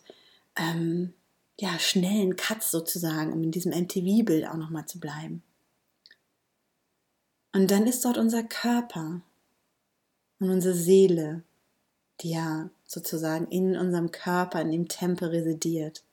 ähm, 0.55 1.13
ja, 1.59 1.77
schnellen 1.79 2.35
Cuts 2.35 2.71
sozusagen, 2.71 3.31
um 3.31 3.43
in 3.43 3.51
diesem 3.51 3.71
MTV-Bild 3.71 4.47
auch 4.47 4.57
nochmal 4.57 4.85
zu 4.85 4.99
bleiben. 4.99 5.43
Und 7.53 7.69
dann 7.69 7.85
ist 7.85 8.03
dort 8.03 8.17
unser 8.17 8.43
Körper 8.43 9.21
und 10.43 10.49
unsere 10.49 10.75
Seele, 10.75 11.41
die 12.19 12.31
ja 12.31 12.69
sozusagen 12.85 13.47
in 13.47 13.77
unserem 13.77 14.11
Körper, 14.11 14.59
in 14.59 14.71
dem 14.71 14.89
Tempel 14.89 15.29
residiert 15.29 16.03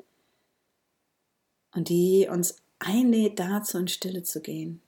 und 1.75 1.89
die 1.89 2.29
uns 2.31 2.57
einlädt, 2.79 3.41
dazu 3.41 3.77
in 3.77 3.89
Stille 3.89 4.23
zu 4.23 4.41
gehen 4.41 4.81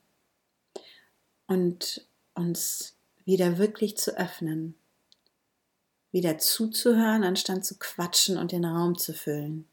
und 1.47 2.05
uns 2.33 2.95
wieder 3.25 3.57
wirklich 3.57 3.97
zu 3.97 4.17
öffnen, 4.17 4.75
wieder 6.13 6.37
zuzuhören, 6.37 7.25
anstatt 7.25 7.65
zu 7.65 7.75
quatschen 7.77 8.37
und 8.37 8.53
den 8.53 8.63
Raum 8.63 8.97
zu 8.97 9.13
füllen. 9.13 9.67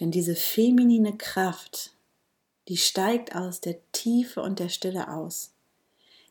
Denn 0.00 0.10
diese 0.10 0.34
feminine 0.34 1.16
Kraft, 1.16 1.92
die 2.66 2.76
steigt 2.76 3.36
aus 3.36 3.60
der 3.60 3.78
Tiefe 3.92 4.42
und 4.42 4.58
der 4.58 4.68
Stille 4.68 5.12
aus. 5.12 5.53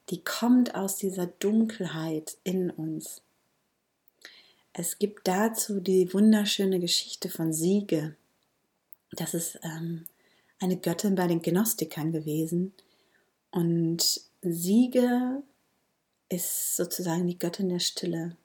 Die 0.09 0.23
kommt 0.23 0.75
aus 0.75 0.97
dieser 0.97 1.27
Dunkelheit 1.27 2.37
in 2.43 2.69
uns. 2.69 3.21
Es 4.73 4.97
gibt 4.97 5.27
dazu 5.27 5.79
die 5.79 6.13
wunderschöne 6.13 6.79
Geschichte 6.79 7.29
von 7.29 7.53
Siege. 7.53 8.15
Das 9.11 9.33
ist 9.33 9.59
ähm, 9.63 10.05
eine 10.59 10.77
Göttin 10.77 11.15
bei 11.15 11.27
den 11.27 11.41
Gnostikern 11.41 12.11
gewesen. 12.11 12.73
Und 13.51 14.21
Siege 14.41 15.43
ist 16.29 16.75
sozusagen 16.75 17.27
die 17.27 17.37
Göttin 17.37 17.69
der 17.69 17.79
Stille. 17.79 18.35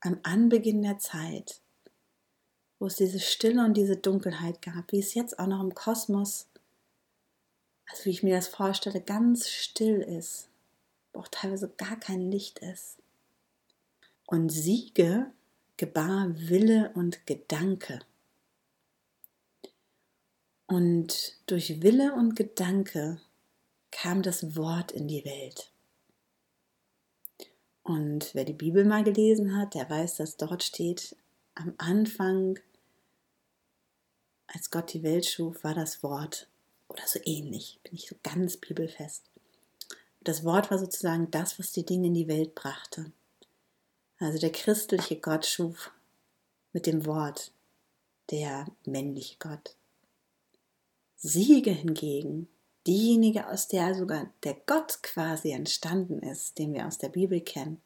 Am 0.00 0.18
Anbeginn 0.24 0.82
der 0.82 0.98
Zeit, 0.98 1.60
wo 2.78 2.86
es 2.86 2.96
diese 2.96 3.20
Stille 3.20 3.64
und 3.64 3.74
diese 3.74 3.96
Dunkelheit 3.96 4.60
gab, 4.60 4.90
wie 4.92 4.98
es 4.98 5.14
jetzt 5.14 5.38
auch 5.38 5.46
noch 5.46 5.62
im 5.62 5.74
Kosmos, 5.74 6.46
also 7.88 8.04
wie 8.04 8.10
ich 8.10 8.22
mir 8.24 8.34
das 8.34 8.48
vorstelle, 8.48 9.00
ganz 9.00 9.48
still 9.48 10.00
ist, 10.00 10.48
wo 11.16 11.20
auch 11.20 11.28
teilweise 11.28 11.68
gar 11.76 11.98
kein 11.98 12.30
Licht 12.30 12.58
ist. 12.58 12.98
Und 14.26 14.50
Siege 14.50 15.30
gebar 15.76 16.28
Wille 16.36 16.92
und 16.94 17.26
Gedanke. 17.26 18.00
Und 20.66 21.36
durch 21.46 21.82
Wille 21.82 22.12
und 22.14 22.34
Gedanke 22.34 23.20
kam 23.90 24.22
das 24.22 24.56
Wort 24.56 24.92
in 24.92 25.08
die 25.08 25.24
Welt. 25.24 25.70
Und 27.82 28.34
wer 28.34 28.44
die 28.44 28.52
Bibel 28.52 28.84
mal 28.84 29.04
gelesen 29.04 29.56
hat, 29.56 29.74
der 29.74 29.88
weiß, 29.88 30.16
dass 30.16 30.36
dort 30.36 30.64
steht, 30.64 31.16
am 31.54 31.72
Anfang, 31.78 32.58
als 34.48 34.70
Gott 34.70 34.92
die 34.92 35.04
Welt 35.04 35.24
schuf, 35.24 35.62
war 35.62 35.74
das 35.74 36.02
Wort 36.02 36.48
oder 36.88 37.06
so 37.06 37.20
ähnlich, 37.24 37.78
bin 37.84 37.94
ich 37.94 38.08
so 38.08 38.16
ganz 38.22 38.56
bibelfest. 38.56 39.30
Das 40.26 40.42
Wort 40.42 40.72
war 40.72 40.78
sozusagen 40.80 41.30
das, 41.30 41.56
was 41.60 41.70
die 41.70 41.86
Dinge 41.86 42.08
in 42.08 42.14
die 42.14 42.26
Welt 42.26 42.56
brachte. 42.56 43.12
Also 44.18 44.40
der 44.40 44.50
christliche 44.50 45.20
Gott 45.20 45.46
schuf 45.46 45.92
mit 46.72 46.86
dem 46.86 47.06
Wort 47.06 47.52
der 48.32 48.66
männliche 48.84 49.36
Gott. 49.38 49.76
Siege 51.14 51.70
hingegen, 51.70 52.48
diejenige, 52.88 53.48
aus 53.48 53.68
der 53.68 53.94
sogar 53.94 54.28
der 54.42 54.54
Gott 54.66 55.00
quasi 55.04 55.52
entstanden 55.52 56.18
ist, 56.18 56.58
den 56.58 56.74
wir 56.74 56.88
aus 56.88 56.98
der 56.98 57.10
Bibel 57.10 57.40
kennen, 57.40 57.80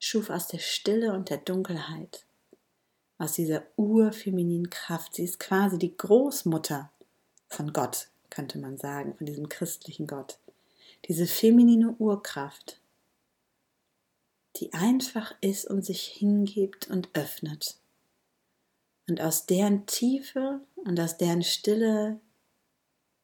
schuf 0.00 0.30
aus 0.30 0.48
der 0.48 0.58
Stille 0.58 1.12
und 1.12 1.28
der 1.28 1.36
Dunkelheit, 1.36 2.24
aus 3.18 3.34
dieser 3.34 3.62
urfemininen 3.76 4.70
Kraft. 4.70 5.16
Sie 5.16 5.24
ist 5.24 5.38
quasi 5.38 5.78
die 5.78 5.98
Großmutter 5.98 6.90
von 7.50 7.74
Gott, 7.74 8.08
könnte 8.30 8.58
man 8.58 8.78
sagen, 8.78 9.14
von 9.14 9.26
diesem 9.26 9.50
christlichen 9.50 10.06
Gott. 10.06 10.38
Diese 11.08 11.26
feminine 11.26 11.96
Urkraft, 11.98 12.80
die 14.56 14.72
einfach 14.72 15.34
ist 15.40 15.64
und 15.64 15.84
sich 15.84 16.02
hingibt 16.02 16.88
und 16.88 17.08
öffnet. 17.14 17.78
Und 19.08 19.20
aus 19.20 19.46
deren 19.46 19.86
Tiefe 19.86 20.60
und 20.76 21.00
aus 21.00 21.16
deren 21.16 21.42
Stille 21.42 22.20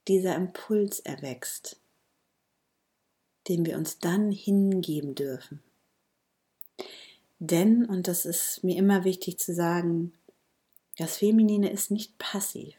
dieser 0.08 0.34
Impuls 0.34 0.98
erwächst, 1.00 1.78
dem 3.46 3.64
wir 3.64 3.76
uns 3.76 4.00
dann 4.00 4.32
hingeben 4.32 5.14
dürfen. 5.14 5.62
Denn, 7.38 7.84
und 7.84 8.08
das 8.08 8.26
ist 8.26 8.64
mir 8.64 8.76
immer 8.76 9.04
wichtig 9.04 9.38
zu 9.38 9.54
sagen, 9.54 10.14
das 10.96 11.18
Feminine 11.18 11.70
ist 11.70 11.92
nicht 11.92 12.18
passiv. 12.18 12.74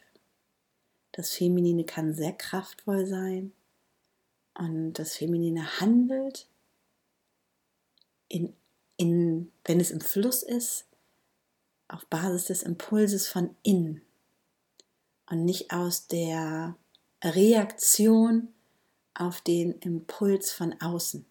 Das 1.13 1.31
Feminine 1.31 1.85
kann 1.85 2.13
sehr 2.13 2.33
kraftvoll 2.33 3.05
sein 3.05 3.53
und 4.59 4.93
das 4.93 5.15
Feminine 5.15 5.79
handelt, 5.79 6.47
in, 8.27 8.53
in, 8.97 9.51
wenn 9.63 9.79
es 9.79 9.89
im 9.89 10.01
Fluss 10.01 10.43
ist, 10.43 10.85
auf 11.87 12.05
Basis 12.07 12.45
des 12.45 12.63
Impulses 12.63 13.27
von 13.29 13.55
innen 13.63 14.01
und 15.29 15.45
nicht 15.45 15.71
aus 15.71 16.07
der 16.07 16.75
Reaktion 17.23 18.49
auf 19.13 19.39
den 19.41 19.79
Impuls 19.79 20.51
von 20.51 20.79
außen. 20.81 21.25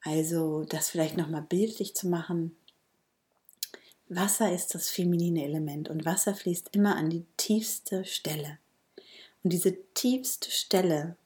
Also 0.00 0.64
das 0.64 0.88
vielleicht 0.88 1.18
nochmal 1.18 1.42
bildlich 1.42 1.94
zu 1.94 2.08
machen. 2.08 2.56
Wasser 4.08 4.50
ist 4.50 4.74
das 4.74 4.88
feminine 4.88 5.44
Element 5.44 5.90
und 5.90 6.06
Wasser 6.06 6.34
fließt 6.34 6.74
immer 6.74 6.96
an 6.96 7.10
die 7.10 7.26
tiefste 7.36 8.06
Stelle. 8.06 8.58
Und 9.42 9.52
diese 9.52 9.76
tiefste 9.94 10.50
Stelle, 10.50 11.16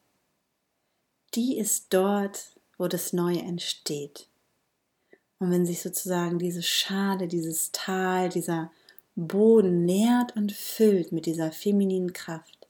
die 1.35 1.59
ist 1.59 1.87
dort, 1.91 2.57
wo 2.79 2.89
das 2.89 3.13
Neue 3.13 3.41
entsteht. 3.41 4.29
Und 5.39 5.51
wenn 5.51 5.67
sich 5.67 5.83
sozusagen 5.83 6.39
diese 6.39 6.63
Schale, 6.63 7.27
dieses 7.27 7.73
Tal, 7.73 8.29
dieser 8.29 8.71
Boden 9.17 9.85
nährt 9.85 10.37
und 10.37 10.53
füllt 10.53 11.13
mit 11.13 11.27
dieser 11.27 11.53
femininen 11.53 12.13
Kraft, 12.13 12.69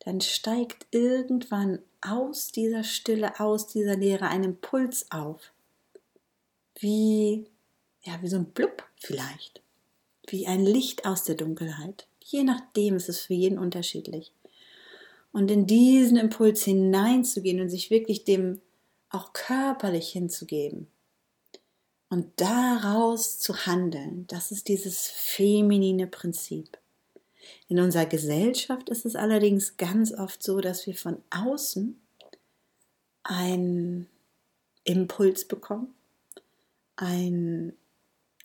dann 0.00 0.20
steigt 0.20 0.86
irgendwann 0.90 1.80
aus 2.00 2.52
dieser 2.52 2.84
Stille, 2.84 3.40
aus 3.40 3.66
dieser 3.66 3.96
Leere 3.96 4.28
ein 4.28 4.44
Impuls 4.44 5.10
auf. 5.10 5.52
Wie, 6.78 7.46
ja, 8.02 8.20
wie 8.22 8.28
so 8.28 8.36
ein 8.36 8.46
Blub 8.46 8.84
vielleicht. 8.96 9.62
Wie 10.28 10.46
ein 10.46 10.64
Licht 10.64 11.06
aus 11.06 11.24
der 11.24 11.34
Dunkelheit. 11.34 12.06
Je 12.22 12.44
nachdem 12.44 12.96
ist 12.96 13.08
es 13.08 13.20
für 13.20 13.34
jeden 13.34 13.58
unterschiedlich. 13.58 14.32
Und 15.36 15.50
in 15.50 15.66
diesen 15.66 16.16
Impuls 16.16 16.64
hineinzugehen 16.64 17.60
und 17.60 17.68
sich 17.68 17.90
wirklich 17.90 18.24
dem 18.24 18.62
auch 19.10 19.34
körperlich 19.34 20.08
hinzugeben, 20.08 20.86
und 22.08 22.40
daraus 22.40 23.38
zu 23.38 23.66
handeln, 23.66 24.26
das 24.28 24.50
ist 24.50 24.68
dieses 24.68 25.08
feminine 25.08 26.06
Prinzip. 26.06 26.78
In 27.68 27.80
unserer 27.80 28.06
Gesellschaft 28.06 28.88
ist 28.88 29.04
es 29.04 29.14
allerdings 29.14 29.76
ganz 29.76 30.14
oft 30.14 30.42
so, 30.42 30.62
dass 30.62 30.86
wir 30.86 30.94
von 30.94 31.22
außen 31.28 32.00
einen 33.22 34.08
Impuls 34.84 35.46
bekommen, 35.46 35.94
ein, 36.96 37.74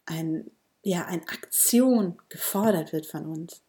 ein, 0.06 0.52
ja, 0.84 1.06
eine 1.06 1.22
Aktion 1.22 2.18
gefordert 2.28 2.92
wird 2.92 3.06
von 3.06 3.28
uns 3.28 3.62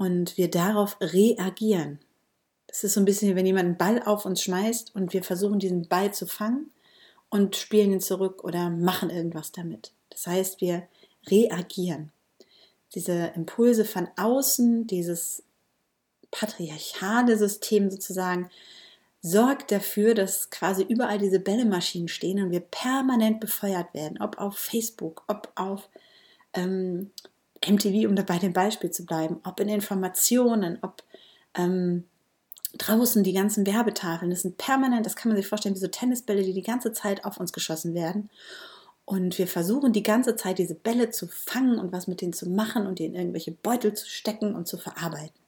und 0.00 0.38
wir 0.38 0.50
darauf 0.50 0.96
reagieren. 1.02 1.98
Das 2.68 2.84
ist 2.84 2.94
so 2.94 3.00
ein 3.00 3.04
bisschen, 3.04 3.28
wie 3.28 3.36
wenn 3.36 3.44
jemand 3.44 3.66
einen 3.66 3.76
Ball 3.76 4.02
auf 4.02 4.24
uns 4.24 4.42
schmeißt 4.42 4.94
und 4.94 5.12
wir 5.12 5.22
versuchen, 5.22 5.58
diesen 5.58 5.88
Ball 5.88 6.14
zu 6.14 6.26
fangen 6.26 6.70
und 7.28 7.54
spielen 7.54 7.92
ihn 7.92 8.00
zurück 8.00 8.42
oder 8.42 8.70
machen 8.70 9.10
irgendwas 9.10 9.52
damit. 9.52 9.92
Das 10.08 10.26
heißt, 10.26 10.62
wir 10.62 10.88
reagieren. 11.28 12.12
Diese 12.94 13.32
Impulse 13.36 13.84
von 13.84 14.08
außen, 14.16 14.86
dieses 14.86 15.42
patriarchale 16.30 17.36
System 17.36 17.90
sozusagen, 17.90 18.48
sorgt 19.20 19.70
dafür, 19.70 20.14
dass 20.14 20.48
quasi 20.48 20.82
überall 20.82 21.18
diese 21.18 21.40
Bällemaschinen 21.40 22.08
stehen 22.08 22.42
und 22.42 22.52
wir 22.52 22.60
permanent 22.60 23.38
befeuert 23.38 23.92
werden, 23.92 24.18
ob 24.18 24.38
auf 24.38 24.56
Facebook, 24.56 25.24
ob 25.28 25.52
auf 25.56 25.90
ähm, 26.54 27.10
MTV, 27.66 28.08
um 28.08 28.16
dabei 28.16 28.38
dem 28.38 28.52
Beispiel 28.52 28.90
zu 28.90 29.04
bleiben, 29.04 29.40
ob 29.44 29.60
in 29.60 29.68
Informationen, 29.68 30.78
ob 30.82 31.02
ähm, 31.54 32.04
draußen 32.74 33.22
die 33.22 33.32
ganzen 33.32 33.66
Werbetafeln, 33.66 34.30
das 34.30 34.42
sind 34.42 34.56
permanent, 34.56 35.04
das 35.04 35.16
kann 35.16 35.30
man 35.30 35.36
sich 35.36 35.46
vorstellen, 35.46 35.74
wie 35.74 35.80
so 35.80 35.88
Tennisbälle, 35.88 36.42
die 36.42 36.54
die 36.54 36.62
ganze 36.62 36.92
Zeit 36.92 37.24
auf 37.24 37.38
uns 37.38 37.52
geschossen 37.52 37.94
werden. 37.94 38.30
Und 39.04 39.38
wir 39.38 39.48
versuchen 39.48 39.92
die 39.92 40.04
ganze 40.04 40.36
Zeit 40.36 40.58
diese 40.58 40.76
Bälle 40.76 41.10
zu 41.10 41.26
fangen 41.26 41.78
und 41.78 41.92
was 41.92 42.06
mit 42.06 42.20
denen 42.20 42.32
zu 42.32 42.48
machen 42.48 42.86
und 42.86 42.98
die 43.00 43.06
in 43.06 43.14
irgendwelche 43.14 43.50
Beutel 43.50 43.92
zu 43.94 44.08
stecken 44.08 44.54
und 44.54 44.68
zu 44.68 44.78
verarbeiten. 44.78 45.40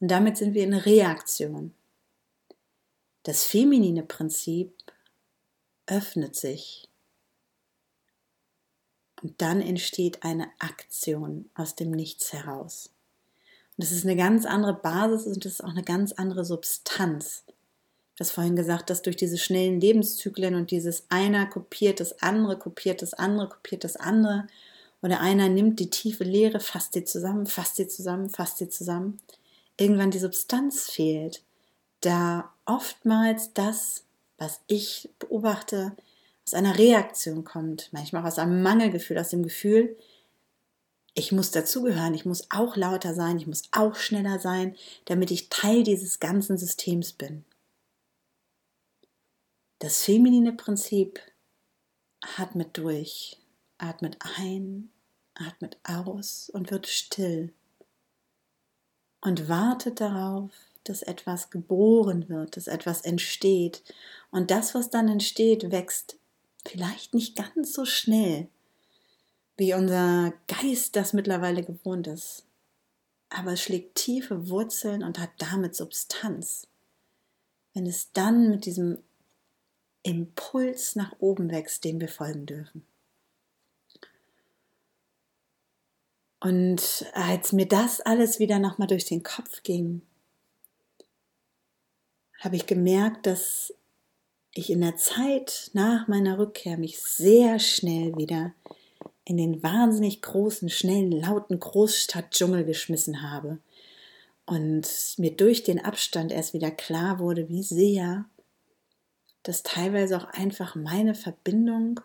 Und 0.00 0.10
damit 0.10 0.36
sind 0.36 0.52
wir 0.52 0.64
in 0.64 0.74
Reaktion. 0.74 1.72
Das 3.22 3.44
feminine 3.44 4.02
Prinzip 4.02 4.74
öffnet 5.86 6.36
sich 6.36 6.88
und 9.24 9.40
dann 9.40 9.62
entsteht 9.62 10.22
eine 10.22 10.48
Aktion 10.58 11.48
aus 11.54 11.74
dem 11.74 11.90
Nichts 11.90 12.34
heraus. 12.34 12.90
Und 13.76 13.84
das 13.84 13.90
ist 13.90 14.04
eine 14.04 14.16
ganz 14.16 14.44
andere 14.44 14.74
Basis 14.74 15.26
und 15.26 15.46
das 15.46 15.54
ist 15.54 15.64
auch 15.64 15.70
eine 15.70 15.82
ganz 15.82 16.12
andere 16.12 16.44
Substanz. 16.44 17.42
Das 18.18 18.30
vorhin 18.30 18.54
gesagt, 18.54 18.90
dass 18.90 19.00
durch 19.00 19.16
diese 19.16 19.38
schnellen 19.38 19.80
Lebenszyklen 19.80 20.54
und 20.54 20.70
dieses 20.70 21.06
einer 21.08 21.46
kopiert 21.46 22.00
das 22.00 22.20
andere, 22.20 22.58
kopiert 22.58 23.00
das 23.00 23.14
andere, 23.14 23.48
kopiert 23.48 23.82
das 23.82 23.96
andere, 23.96 24.46
oder 25.00 25.20
einer 25.20 25.48
nimmt 25.48 25.80
die 25.80 25.90
tiefe 25.90 26.24
Leere, 26.24 26.60
fasst 26.60 26.92
sie 26.92 27.04
zusammen, 27.04 27.46
fasst 27.46 27.76
sie 27.76 27.88
zusammen, 27.88 28.28
fasst 28.28 28.58
sie 28.58 28.68
zusammen, 28.68 29.20
irgendwann 29.78 30.10
die 30.10 30.18
Substanz 30.18 30.90
fehlt, 30.90 31.42
da 32.00 32.52
oftmals 32.66 33.54
das, 33.54 34.04
was 34.36 34.60
ich 34.66 35.08
beobachte, 35.18 35.96
aus 36.46 36.54
einer 36.54 36.78
Reaktion 36.78 37.44
kommt, 37.44 37.88
manchmal 37.92 38.26
aus 38.26 38.38
einem 38.38 38.62
Mangelgefühl, 38.62 39.18
aus 39.18 39.30
dem 39.30 39.42
Gefühl, 39.42 39.96
ich 41.14 41.32
muss 41.32 41.52
dazugehören, 41.52 42.14
ich 42.14 42.26
muss 42.26 42.50
auch 42.50 42.76
lauter 42.76 43.14
sein, 43.14 43.38
ich 43.38 43.46
muss 43.46 43.62
auch 43.72 43.94
schneller 43.94 44.38
sein, 44.40 44.76
damit 45.04 45.30
ich 45.30 45.48
Teil 45.48 45.84
dieses 45.84 46.18
ganzen 46.18 46.58
Systems 46.58 47.12
bin. 47.12 47.44
Das 49.78 50.02
feminine 50.02 50.52
Prinzip 50.52 51.20
atmet 52.36 52.76
durch, 52.76 53.38
atmet 53.78 54.18
ein, 54.38 54.90
atmet 55.34 55.78
aus 55.84 56.50
und 56.50 56.70
wird 56.70 56.86
still 56.86 57.52
und 59.20 59.48
wartet 59.48 60.00
darauf, 60.00 60.50
dass 60.84 61.02
etwas 61.02 61.50
geboren 61.50 62.28
wird, 62.28 62.56
dass 62.56 62.66
etwas 62.66 63.00
entsteht. 63.00 63.82
Und 64.30 64.50
das, 64.50 64.74
was 64.74 64.90
dann 64.90 65.08
entsteht, 65.08 65.70
wächst 65.70 66.18
vielleicht 66.66 67.14
nicht 67.14 67.36
ganz 67.36 67.72
so 67.72 67.84
schnell, 67.84 68.48
wie 69.56 69.74
unser 69.74 70.32
Geist 70.46 70.96
das 70.96 71.12
mittlerweile 71.12 71.62
gewohnt 71.62 72.06
ist. 72.06 72.44
Aber 73.28 73.52
es 73.52 73.62
schlägt 73.62 73.96
tiefe 73.96 74.48
Wurzeln 74.48 75.02
und 75.02 75.18
hat 75.18 75.30
damit 75.38 75.74
Substanz. 75.74 76.66
Wenn 77.72 77.86
es 77.86 78.12
dann 78.12 78.50
mit 78.50 78.66
diesem 78.66 78.98
Impuls 80.02 80.96
nach 80.96 81.14
oben 81.18 81.50
wächst, 81.50 81.84
dem 81.84 82.00
wir 82.00 82.08
folgen 82.08 82.46
dürfen. 82.46 82.86
Und 86.40 87.06
als 87.14 87.52
mir 87.52 87.66
das 87.66 88.02
alles 88.02 88.38
wieder 88.38 88.58
nochmal 88.58 88.86
durch 88.86 89.06
den 89.06 89.22
Kopf 89.22 89.62
ging, 89.62 90.02
habe 92.40 92.56
ich 92.56 92.66
gemerkt, 92.66 93.24
dass 93.26 93.72
ich 94.54 94.70
in 94.70 94.80
der 94.80 94.96
Zeit 94.96 95.70
nach 95.72 96.08
meiner 96.08 96.38
Rückkehr 96.38 96.78
mich 96.78 97.00
sehr 97.00 97.58
schnell 97.58 98.16
wieder 98.16 98.52
in 99.24 99.36
den 99.36 99.62
wahnsinnig 99.62 100.22
großen, 100.22 100.68
schnellen, 100.68 101.10
lauten 101.10 101.58
Großstadtdschungel 101.58 102.64
geschmissen 102.64 103.22
habe 103.22 103.58
und 104.46 104.86
mir 105.16 105.32
durch 105.32 105.62
den 105.62 105.84
Abstand 105.84 106.30
erst 106.30 106.52
wieder 106.52 106.70
klar 106.70 107.18
wurde, 107.18 107.48
wie 107.48 107.62
sehr 107.62 108.26
das 109.42 109.62
teilweise 109.62 110.16
auch 110.16 110.26
einfach 110.26 110.74
meine 110.74 111.14
Verbindung 111.14 112.00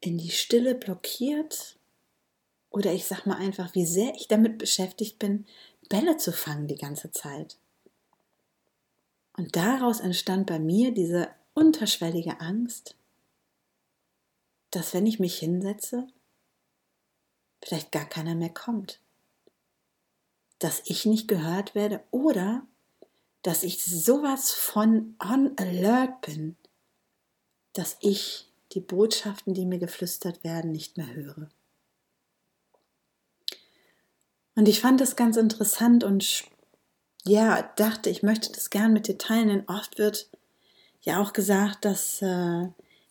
in 0.00 0.18
die 0.18 0.30
Stille 0.30 0.74
blockiert 0.74 1.76
oder 2.70 2.92
ich 2.92 3.06
sag 3.06 3.26
mal 3.26 3.36
einfach, 3.36 3.74
wie 3.74 3.86
sehr 3.86 4.14
ich 4.14 4.28
damit 4.28 4.58
beschäftigt 4.58 5.18
bin, 5.18 5.46
Bälle 5.88 6.16
zu 6.16 6.32
fangen 6.32 6.66
die 6.66 6.76
ganze 6.76 7.10
Zeit. 7.10 7.56
Und 9.36 9.56
daraus 9.56 10.00
entstand 10.00 10.46
bei 10.46 10.58
mir 10.58 10.92
diese 10.92 11.30
unterschwellige 11.54 12.40
Angst, 12.40 12.96
dass 14.70 14.94
wenn 14.94 15.06
ich 15.06 15.18
mich 15.18 15.38
hinsetze, 15.38 16.06
vielleicht 17.62 17.92
gar 17.92 18.06
keiner 18.06 18.34
mehr 18.34 18.50
kommt. 18.50 19.00
Dass 20.58 20.82
ich 20.84 21.06
nicht 21.06 21.28
gehört 21.28 21.74
werde 21.74 22.02
oder 22.10 22.66
dass 23.42 23.62
ich 23.64 23.84
sowas 23.84 24.52
von 24.52 25.16
on 25.18 25.56
alert 25.58 26.20
bin, 26.20 26.56
dass 27.72 27.96
ich 28.00 28.50
die 28.72 28.80
Botschaften, 28.80 29.54
die 29.54 29.66
mir 29.66 29.78
geflüstert 29.78 30.44
werden, 30.44 30.72
nicht 30.72 30.96
mehr 30.96 31.12
höre. 31.12 31.50
Und 34.54 34.68
ich 34.68 34.80
fand 34.80 35.00
das 35.00 35.16
ganz 35.16 35.36
interessant 35.36 36.04
und 36.04 36.44
ja, 37.24 37.62
dachte, 37.76 38.10
ich 38.10 38.22
möchte 38.22 38.50
das 38.52 38.70
gern 38.70 38.92
mit 38.92 39.08
dir 39.08 39.18
teilen, 39.18 39.48
denn 39.48 39.68
oft 39.68 39.98
wird 39.98 40.28
ja 41.02 41.20
auch 41.20 41.32
gesagt, 41.32 41.84
dass 41.84 42.20
äh, 42.22 42.68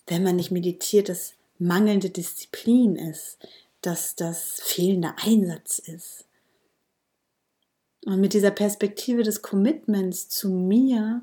wenn 0.08 0.24
man 0.24 0.36
nicht 0.36 0.52
meditiert, 0.52 1.10
das 1.10 1.34
mangelnde 1.60 2.10
Disziplin 2.10 2.96
ist, 2.96 3.38
dass 3.82 4.16
das 4.16 4.60
fehlender 4.62 5.16
Einsatz 5.24 5.80
ist. 5.80 6.26
Und 8.06 8.20
mit 8.20 8.34
dieser 8.34 8.52
Perspektive 8.52 9.24
des 9.24 9.42
Commitments 9.42 10.28
zu 10.28 10.50
mir, 10.50 11.22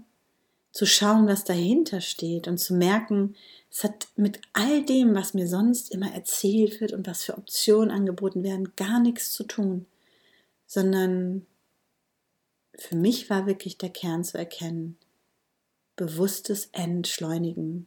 zu 0.73 0.87
schauen, 0.87 1.27
was 1.27 1.45
dahinter 1.45 2.01
steht 2.01 2.47
und 2.47 2.59
zu 2.59 2.75
merken, 2.75 3.35
es 3.71 3.85
hat 3.85 4.09
mit 4.17 4.41
all 4.53 4.85
dem, 4.85 5.15
was 5.15 5.35
mir 5.35 5.49
sonst 5.49 5.91
immer 5.91 6.13
erzählt 6.15 6.81
wird 6.81 6.93
und 6.93 7.07
was 7.07 7.25
für 7.25 7.37
Optionen 7.37 7.91
angeboten 7.91 8.43
werden, 8.43 8.73
gar 8.77 9.01
nichts 9.01 9.33
zu 9.33 9.45
tun, 9.45 9.87
sondern 10.67 11.47
für 12.79 12.97
mich 12.97 13.29
war 13.29 13.47
wirklich 13.47 13.77
der 13.77 13.91
Kern 13.91 14.23
zu 14.25 14.39
erkennen, 14.39 14.97
bewusstes 15.97 16.69
Entschleunigen, 16.73 17.87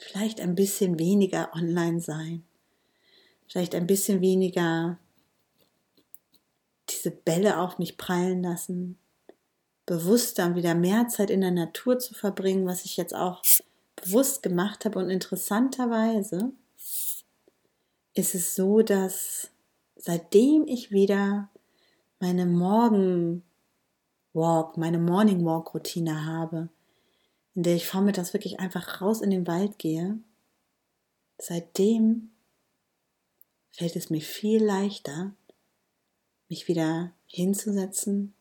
vielleicht 0.00 0.40
ein 0.40 0.54
bisschen 0.54 0.98
weniger 0.98 1.52
online 1.54 2.00
sein, 2.00 2.44
vielleicht 3.48 3.74
ein 3.74 3.88
bisschen 3.88 4.20
weniger 4.20 4.98
diese 6.88 7.10
Bälle 7.10 7.58
auf 7.58 7.78
mich 7.78 7.98
prallen 7.98 8.42
lassen, 8.42 8.98
bewusster 9.84 10.54
wieder 10.54 10.76
mehr 10.76 11.08
Zeit 11.08 11.30
in 11.30 11.40
der 11.40 11.50
Natur 11.50 11.98
zu 11.98 12.14
verbringen, 12.14 12.66
was 12.66 12.84
ich 12.84 12.96
jetzt 12.96 13.14
auch 13.14 13.42
bewusst 13.96 14.42
gemacht 14.42 14.84
habe. 14.84 15.00
Und 15.00 15.10
interessanterweise 15.10 16.52
ist 18.14 18.34
es 18.34 18.54
so, 18.54 18.82
dass 18.82 19.50
seitdem 19.96 20.66
ich 20.66 20.92
wieder 20.92 21.48
meine 22.20 22.46
Morgen 22.46 23.42
Walk, 24.32 24.76
meine 24.76 24.98
Morning 24.98 25.44
Walk 25.44 25.74
Routine 25.74 26.26
habe, 26.26 26.68
in 27.54 27.62
der 27.62 27.74
ich 27.74 27.86
vormittags 27.86 28.32
wirklich 28.32 28.60
einfach 28.60 29.00
raus 29.00 29.20
in 29.20 29.30
den 29.30 29.46
Wald 29.46 29.78
gehe, 29.78 30.18
seitdem 31.38 32.30
fällt 33.70 33.96
es 33.96 34.10
mir 34.10 34.20
viel 34.20 34.62
leichter, 34.62 35.32
mich 36.48 36.68
wieder 36.68 37.12
hinzusetzen 37.26 38.34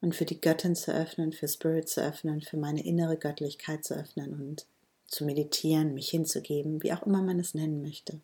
und 0.00 0.14
für 0.14 0.24
die 0.24 0.40
Göttin 0.40 0.76
zu 0.76 0.92
öffnen, 0.92 1.32
für 1.32 1.48
Spirit 1.48 1.88
zu 1.88 2.02
öffnen, 2.02 2.40
für 2.40 2.56
meine 2.56 2.84
innere 2.84 3.16
Göttlichkeit 3.16 3.84
zu 3.84 3.94
öffnen 3.94 4.34
und 4.34 4.66
zu 5.06 5.24
meditieren, 5.24 5.94
mich 5.94 6.10
hinzugeben, 6.10 6.82
wie 6.82 6.92
auch 6.92 7.02
immer 7.02 7.22
man 7.22 7.40
es 7.40 7.54
nennen 7.54 7.82
möchte. 7.82 8.20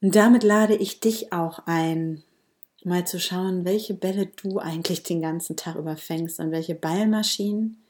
Und 0.00 0.14
damit 0.14 0.42
lade 0.42 0.74
ich 0.74 1.00
dich 1.00 1.32
auch 1.32 1.60
ein, 1.66 2.22
mal 2.84 3.06
zu 3.06 3.18
schauen, 3.18 3.64
welche 3.64 3.94
Bälle 3.94 4.26
du 4.26 4.58
eigentlich 4.58 5.02
den 5.02 5.22
ganzen 5.22 5.56
Tag 5.56 5.76
über 5.76 5.96
fängst 5.96 6.38
und 6.38 6.50
welche 6.50 6.74
Ballmaschinen 6.74 7.82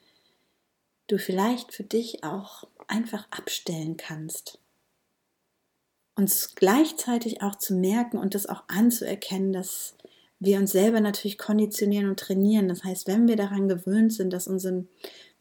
du 1.09 1.19
vielleicht 1.19 1.73
für 1.73 1.83
dich 1.83 2.25
auch 2.25 2.65
einfach 2.87 3.27
abstellen 3.31 3.97
kannst. 3.97 4.59
Und 6.17 6.51
gleichzeitig 6.55 7.43
auch 7.43 7.57
zu 7.57 7.75
merken 7.75 8.19
und 8.19 8.35
das 8.35 8.47
auch 8.47 8.63
anzuerkennen, 8.69 9.53
dass 9.53 9.97
wir 10.39 10.59
uns 10.59 10.73
selber 10.73 11.01
natürlich 11.01 11.39
konditionieren 11.39 12.09
und 12.09 12.21
trainieren. 12.21 12.69
Das 12.69 12.85
heißt, 12.85 13.09
wenn 13.09 13.27
wir 13.27 13.37
daran 13.37 13.69
gewöhnt 13.69 14.13
sind, 14.13 14.33
dass 14.33 14.47
unsere 14.47 14.85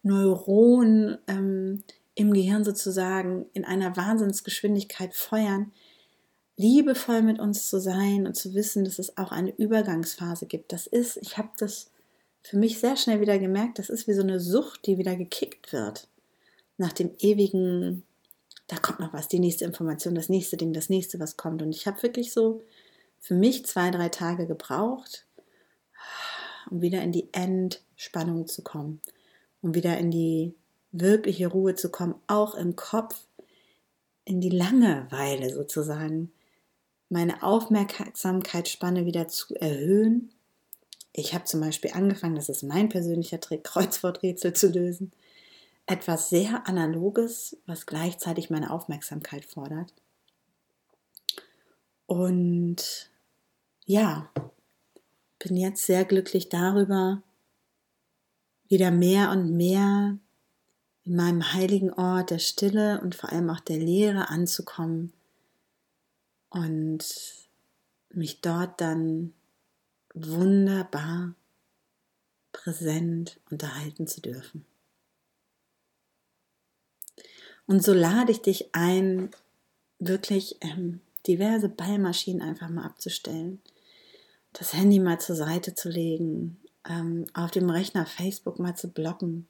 Neuronen 0.02 1.20
ähm, 1.28 1.84
im 2.16 2.34
Gehirn 2.34 2.64
sozusagen 2.64 3.46
in 3.54 3.66
einer 3.66 3.96
Wahnsinnsgeschwindigkeit 3.96 5.14
feuern, 5.14 5.72
liebevoll 6.56 7.22
mit 7.22 7.40
uns 7.40 7.68
zu 7.70 7.80
sein 7.80 8.28
und 8.28 8.36
zu 8.36 8.54
wissen, 8.54 8.86
dass 8.86 9.00
es 9.00 9.18
auch 9.18 9.32
eine 9.32 9.56
Übergangsphase 9.56 10.46
gibt. 10.46 10.72
Das 10.72 10.88
ist, 10.88 11.18
ich 11.18 11.38
habe 11.38 11.50
das 11.58 11.90
für 12.44 12.58
mich 12.58 12.80
sehr 12.80 12.98
schnell 12.98 13.22
wieder 13.22 13.40
gemerkt, 13.40 13.80
das 13.80 13.90
ist 13.90 14.08
wie 14.08 14.14
so 14.14 14.22
eine 14.22 14.40
Sucht, 14.40 14.86
die 14.86 14.98
wieder 14.98 15.16
gekickt 15.16 15.72
wird. 15.74 16.08
Nach 16.78 16.94
dem 16.94 17.12
ewigen, 17.20 18.04
da 18.68 18.78
kommt 18.78 19.00
noch 19.00 19.14
was, 19.14 19.28
die 19.28 19.40
nächste 19.40 19.66
Information, 19.66 20.16
das 20.16 20.30
nächste 20.30 20.58
Ding, 20.58 20.74
das 20.74 20.90
nächste, 20.90 21.20
was 21.20 21.38
kommt. 21.38 21.62
Und 21.62 21.72
ich 21.72 21.88
habe 21.88 22.04
wirklich 22.04 22.34
so 22.34 22.62
für 23.20 23.36
mich 23.36 23.66
zwei, 23.66 23.90
drei 23.90 24.10
Tage 24.10 24.46
gebraucht, 24.46 25.26
um 26.70 26.82
wieder 26.82 27.02
in 27.02 27.12
die 27.12 27.30
Entspannung 27.32 28.48
zu 28.48 28.62
kommen, 28.62 29.02
um 29.62 29.74
wieder 29.74 29.98
in 29.98 30.12
die 30.12 30.54
wirkliche 30.92 31.48
Ruhe 31.48 31.76
zu 31.76 31.90
kommen, 31.90 32.16
auch 32.28 32.56
im 32.56 32.76
Kopf, 32.76 33.28
in 34.26 34.42
die 34.42 34.50
Langeweile 34.50 35.54
sozusagen 35.54 36.32
meine 37.14 37.44
Aufmerksamkeitsspanne 37.44 39.06
wieder 39.06 39.28
zu 39.28 39.56
erhöhen. 39.56 40.32
Ich 41.14 41.36
habe 41.36 41.44
zum 41.46 41.62
Beispiel 41.62 41.92
angefangen, 41.94 42.36
das 42.36 42.50
ist 42.50 42.64
mein 42.64 42.90
persönlicher 42.90 43.40
Trick, 43.40 43.64
Kreuzworträtsel 43.64 44.54
zu 44.54 44.68
lösen. 44.70 45.12
Etwas 45.86 46.30
sehr 46.30 46.68
Analoges, 46.68 47.58
was 47.68 47.86
gleichzeitig 47.86 48.50
meine 48.50 48.72
Aufmerksamkeit 48.72 49.46
fordert. 49.46 49.94
Und 52.08 53.10
ja, 53.86 54.30
bin 55.40 55.56
jetzt 55.56 55.86
sehr 55.86 56.06
glücklich 56.06 56.50
darüber, 56.50 57.22
wieder 58.70 58.92
mehr 58.92 59.30
und 59.30 59.56
mehr 59.56 60.18
in 61.04 61.16
meinem 61.16 61.54
heiligen 61.54 61.94
Ort 61.94 62.32
der 62.32 62.40
Stille 62.40 63.02
und 63.02 63.14
vor 63.14 63.32
allem 63.32 63.50
auch 63.50 63.60
der 63.60 63.78
Lehre 63.78 64.30
anzukommen 64.30 65.14
und 66.54 67.04
mich 68.12 68.42
dort 68.42 68.80
dann 68.80 69.34
wunderbar 70.14 71.34
präsent 72.52 73.40
unterhalten 73.50 74.08
zu 74.08 74.22
dürfen. 74.22 74.64
Und 77.66 77.84
so 77.84 77.94
lade 77.94 78.32
ich 78.32 78.42
dich 78.42 78.70
ein, 78.74 79.32
wirklich 80.00 80.58
ähm, 80.62 81.02
diverse 81.26 81.70
Ballmaschinen 81.70 82.42
einfach 82.42 82.70
mal 82.70 82.86
abzustellen, 82.86 83.62
das 84.52 84.74
Handy 84.74 85.00
mal 85.00 85.20
zur 85.20 85.36
Seite 85.36 85.74
zu 85.74 85.90
legen, 85.90 86.60
ähm, 86.88 87.26
auf 87.34 87.50
dem 87.52 87.70
Rechner 87.70 88.06
Facebook 88.06 88.60
mal 88.60 88.76
zu 88.76 88.90
blocken 88.90 89.48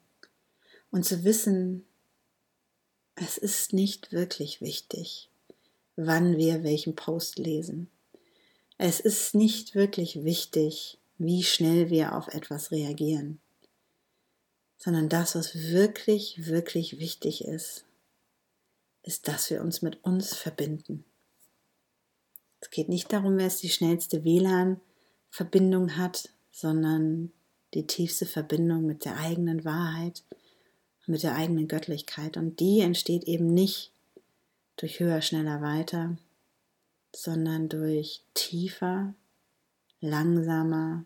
und 0.90 1.04
zu 1.04 1.24
wissen, 1.24 1.84
es 3.16 3.36
ist 3.36 3.72
nicht 3.72 4.12
wirklich 4.12 4.60
wichtig, 4.60 5.28
wann 5.96 6.36
wir 6.36 6.62
welchen 6.62 6.96
Post 6.96 7.38
lesen. 7.38 7.88
Es 8.78 9.00
ist 9.00 9.34
nicht 9.34 9.74
wirklich 9.74 10.24
wichtig, 10.24 10.98
wie 11.18 11.42
schnell 11.42 11.90
wir 11.90 12.16
auf 12.16 12.28
etwas 12.28 12.70
reagieren, 12.70 13.40
sondern 14.76 15.08
das, 15.08 15.34
was 15.34 15.54
wirklich, 15.54 16.46
wirklich 16.46 16.98
wichtig 16.98 17.44
ist, 17.44 17.84
ist, 19.02 19.28
dass 19.28 19.50
wir 19.50 19.60
uns 19.60 19.82
mit 19.82 20.02
uns 20.02 20.34
verbinden. 20.34 21.04
Es 22.60 22.70
geht 22.70 22.88
nicht 22.88 23.12
darum, 23.12 23.36
wer 23.36 23.46
es 23.46 23.58
die 23.58 23.68
schnellste 23.68 24.24
WLAN-Verbindung 24.24 25.96
hat, 25.96 26.30
sondern 26.50 27.30
die 27.74 27.86
tiefste 27.86 28.26
Verbindung 28.26 28.86
mit 28.86 29.04
der 29.04 29.18
eigenen 29.18 29.64
Wahrheit, 29.64 30.22
mit 31.06 31.22
der 31.22 31.34
eigenen 31.34 31.68
Göttlichkeit. 31.68 32.36
Und 32.36 32.60
die 32.60 32.80
entsteht 32.80 33.24
eben 33.24 33.52
nicht 33.52 33.92
durch 34.76 35.00
höher, 35.00 35.22
schneller, 35.22 35.62
weiter, 35.62 36.16
sondern 37.14 37.68
durch 37.68 38.22
tiefer, 38.34 39.14
langsamer 40.00 41.04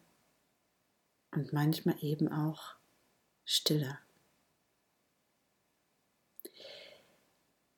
und 1.33 1.53
manchmal 1.53 1.97
eben 2.01 2.29
auch 2.29 2.75
stiller. 3.45 3.99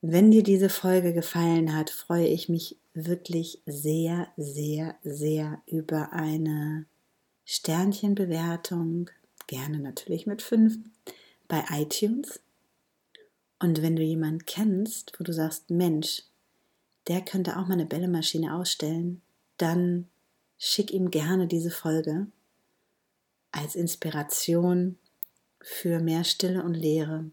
Wenn 0.01 0.31
dir 0.31 0.41
diese 0.41 0.69
Folge 0.69 1.13
gefallen 1.13 1.75
hat, 1.75 1.91
freue 1.91 2.25
ich 2.27 2.49
mich 2.49 2.77
wirklich 2.93 3.61
sehr, 3.67 4.27
sehr, 4.35 4.95
sehr 5.03 5.61
über 5.67 6.11
eine 6.11 6.87
Sternchenbewertung, 7.45 9.09
gerne 9.47 9.79
natürlich 9.79 10.25
mit 10.25 10.41
fünf, 10.41 10.79
bei 11.47 11.63
iTunes. 11.69 12.39
Und 13.61 13.83
wenn 13.83 13.95
du 13.95 14.01
jemanden 14.01 14.45
kennst, 14.45 15.19
wo 15.19 15.23
du 15.23 15.33
sagst, 15.33 15.69
Mensch, 15.69 16.23
der 17.07 17.21
könnte 17.21 17.57
auch 17.57 17.67
mal 17.67 17.73
eine 17.73 17.85
Bällemaschine 17.85 18.55
ausstellen, 18.55 19.21
dann 19.57 20.09
schick 20.57 20.91
ihm 20.91 21.11
gerne 21.11 21.45
diese 21.45 21.69
Folge 21.69 22.25
als 23.51 23.75
Inspiration 23.75 24.97
für 25.59 25.99
mehr 25.99 26.23
Stille 26.23 26.63
und 26.63 26.73
Leere. 26.73 27.29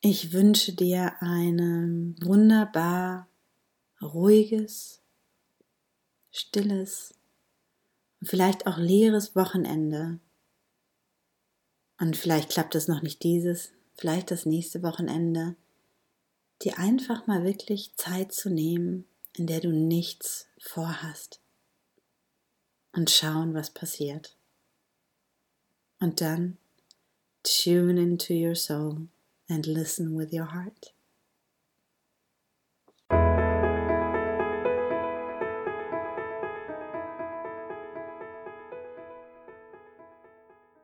Ich 0.00 0.32
wünsche 0.32 0.72
dir 0.74 1.14
ein 1.20 2.14
wunderbar 2.22 3.26
ruhiges, 4.00 5.00
stilles 6.30 7.14
und 8.20 8.28
vielleicht 8.28 8.68
auch 8.68 8.78
leeres 8.78 9.34
Wochenende. 9.34 10.20
Und 12.02 12.16
vielleicht 12.16 12.50
klappt 12.50 12.74
es 12.74 12.88
noch 12.88 13.00
nicht 13.00 13.22
dieses, 13.22 13.70
vielleicht 13.94 14.32
das 14.32 14.44
nächste 14.44 14.82
Wochenende 14.82 15.54
dir 16.60 16.76
einfach 16.80 17.28
mal 17.28 17.44
wirklich 17.44 17.94
Zeit 17.96 18.32
zu 18.32 18.50
nehmen, 18.50 19.04
in 19.36 19.46
der 19.46 19.60
du 19.60 19.68
nichts 19.70 20.48
vorhast 20.58 21.38
und 22.90 23.08
schauen, 23.08 23.54
was 23.54 23.70
passiert. 23.70 24.36
Und 26.00 26.20
dann 26.20 26.58
tune 27.44 28.02
into 28.02 28.34
your 28.34 28.56
soul 28.56 29.06
and 29.48 29.64
listen 29.66 30.18
with 30.18 30.32
your 30.32 30.52
heart. 30.52 30.94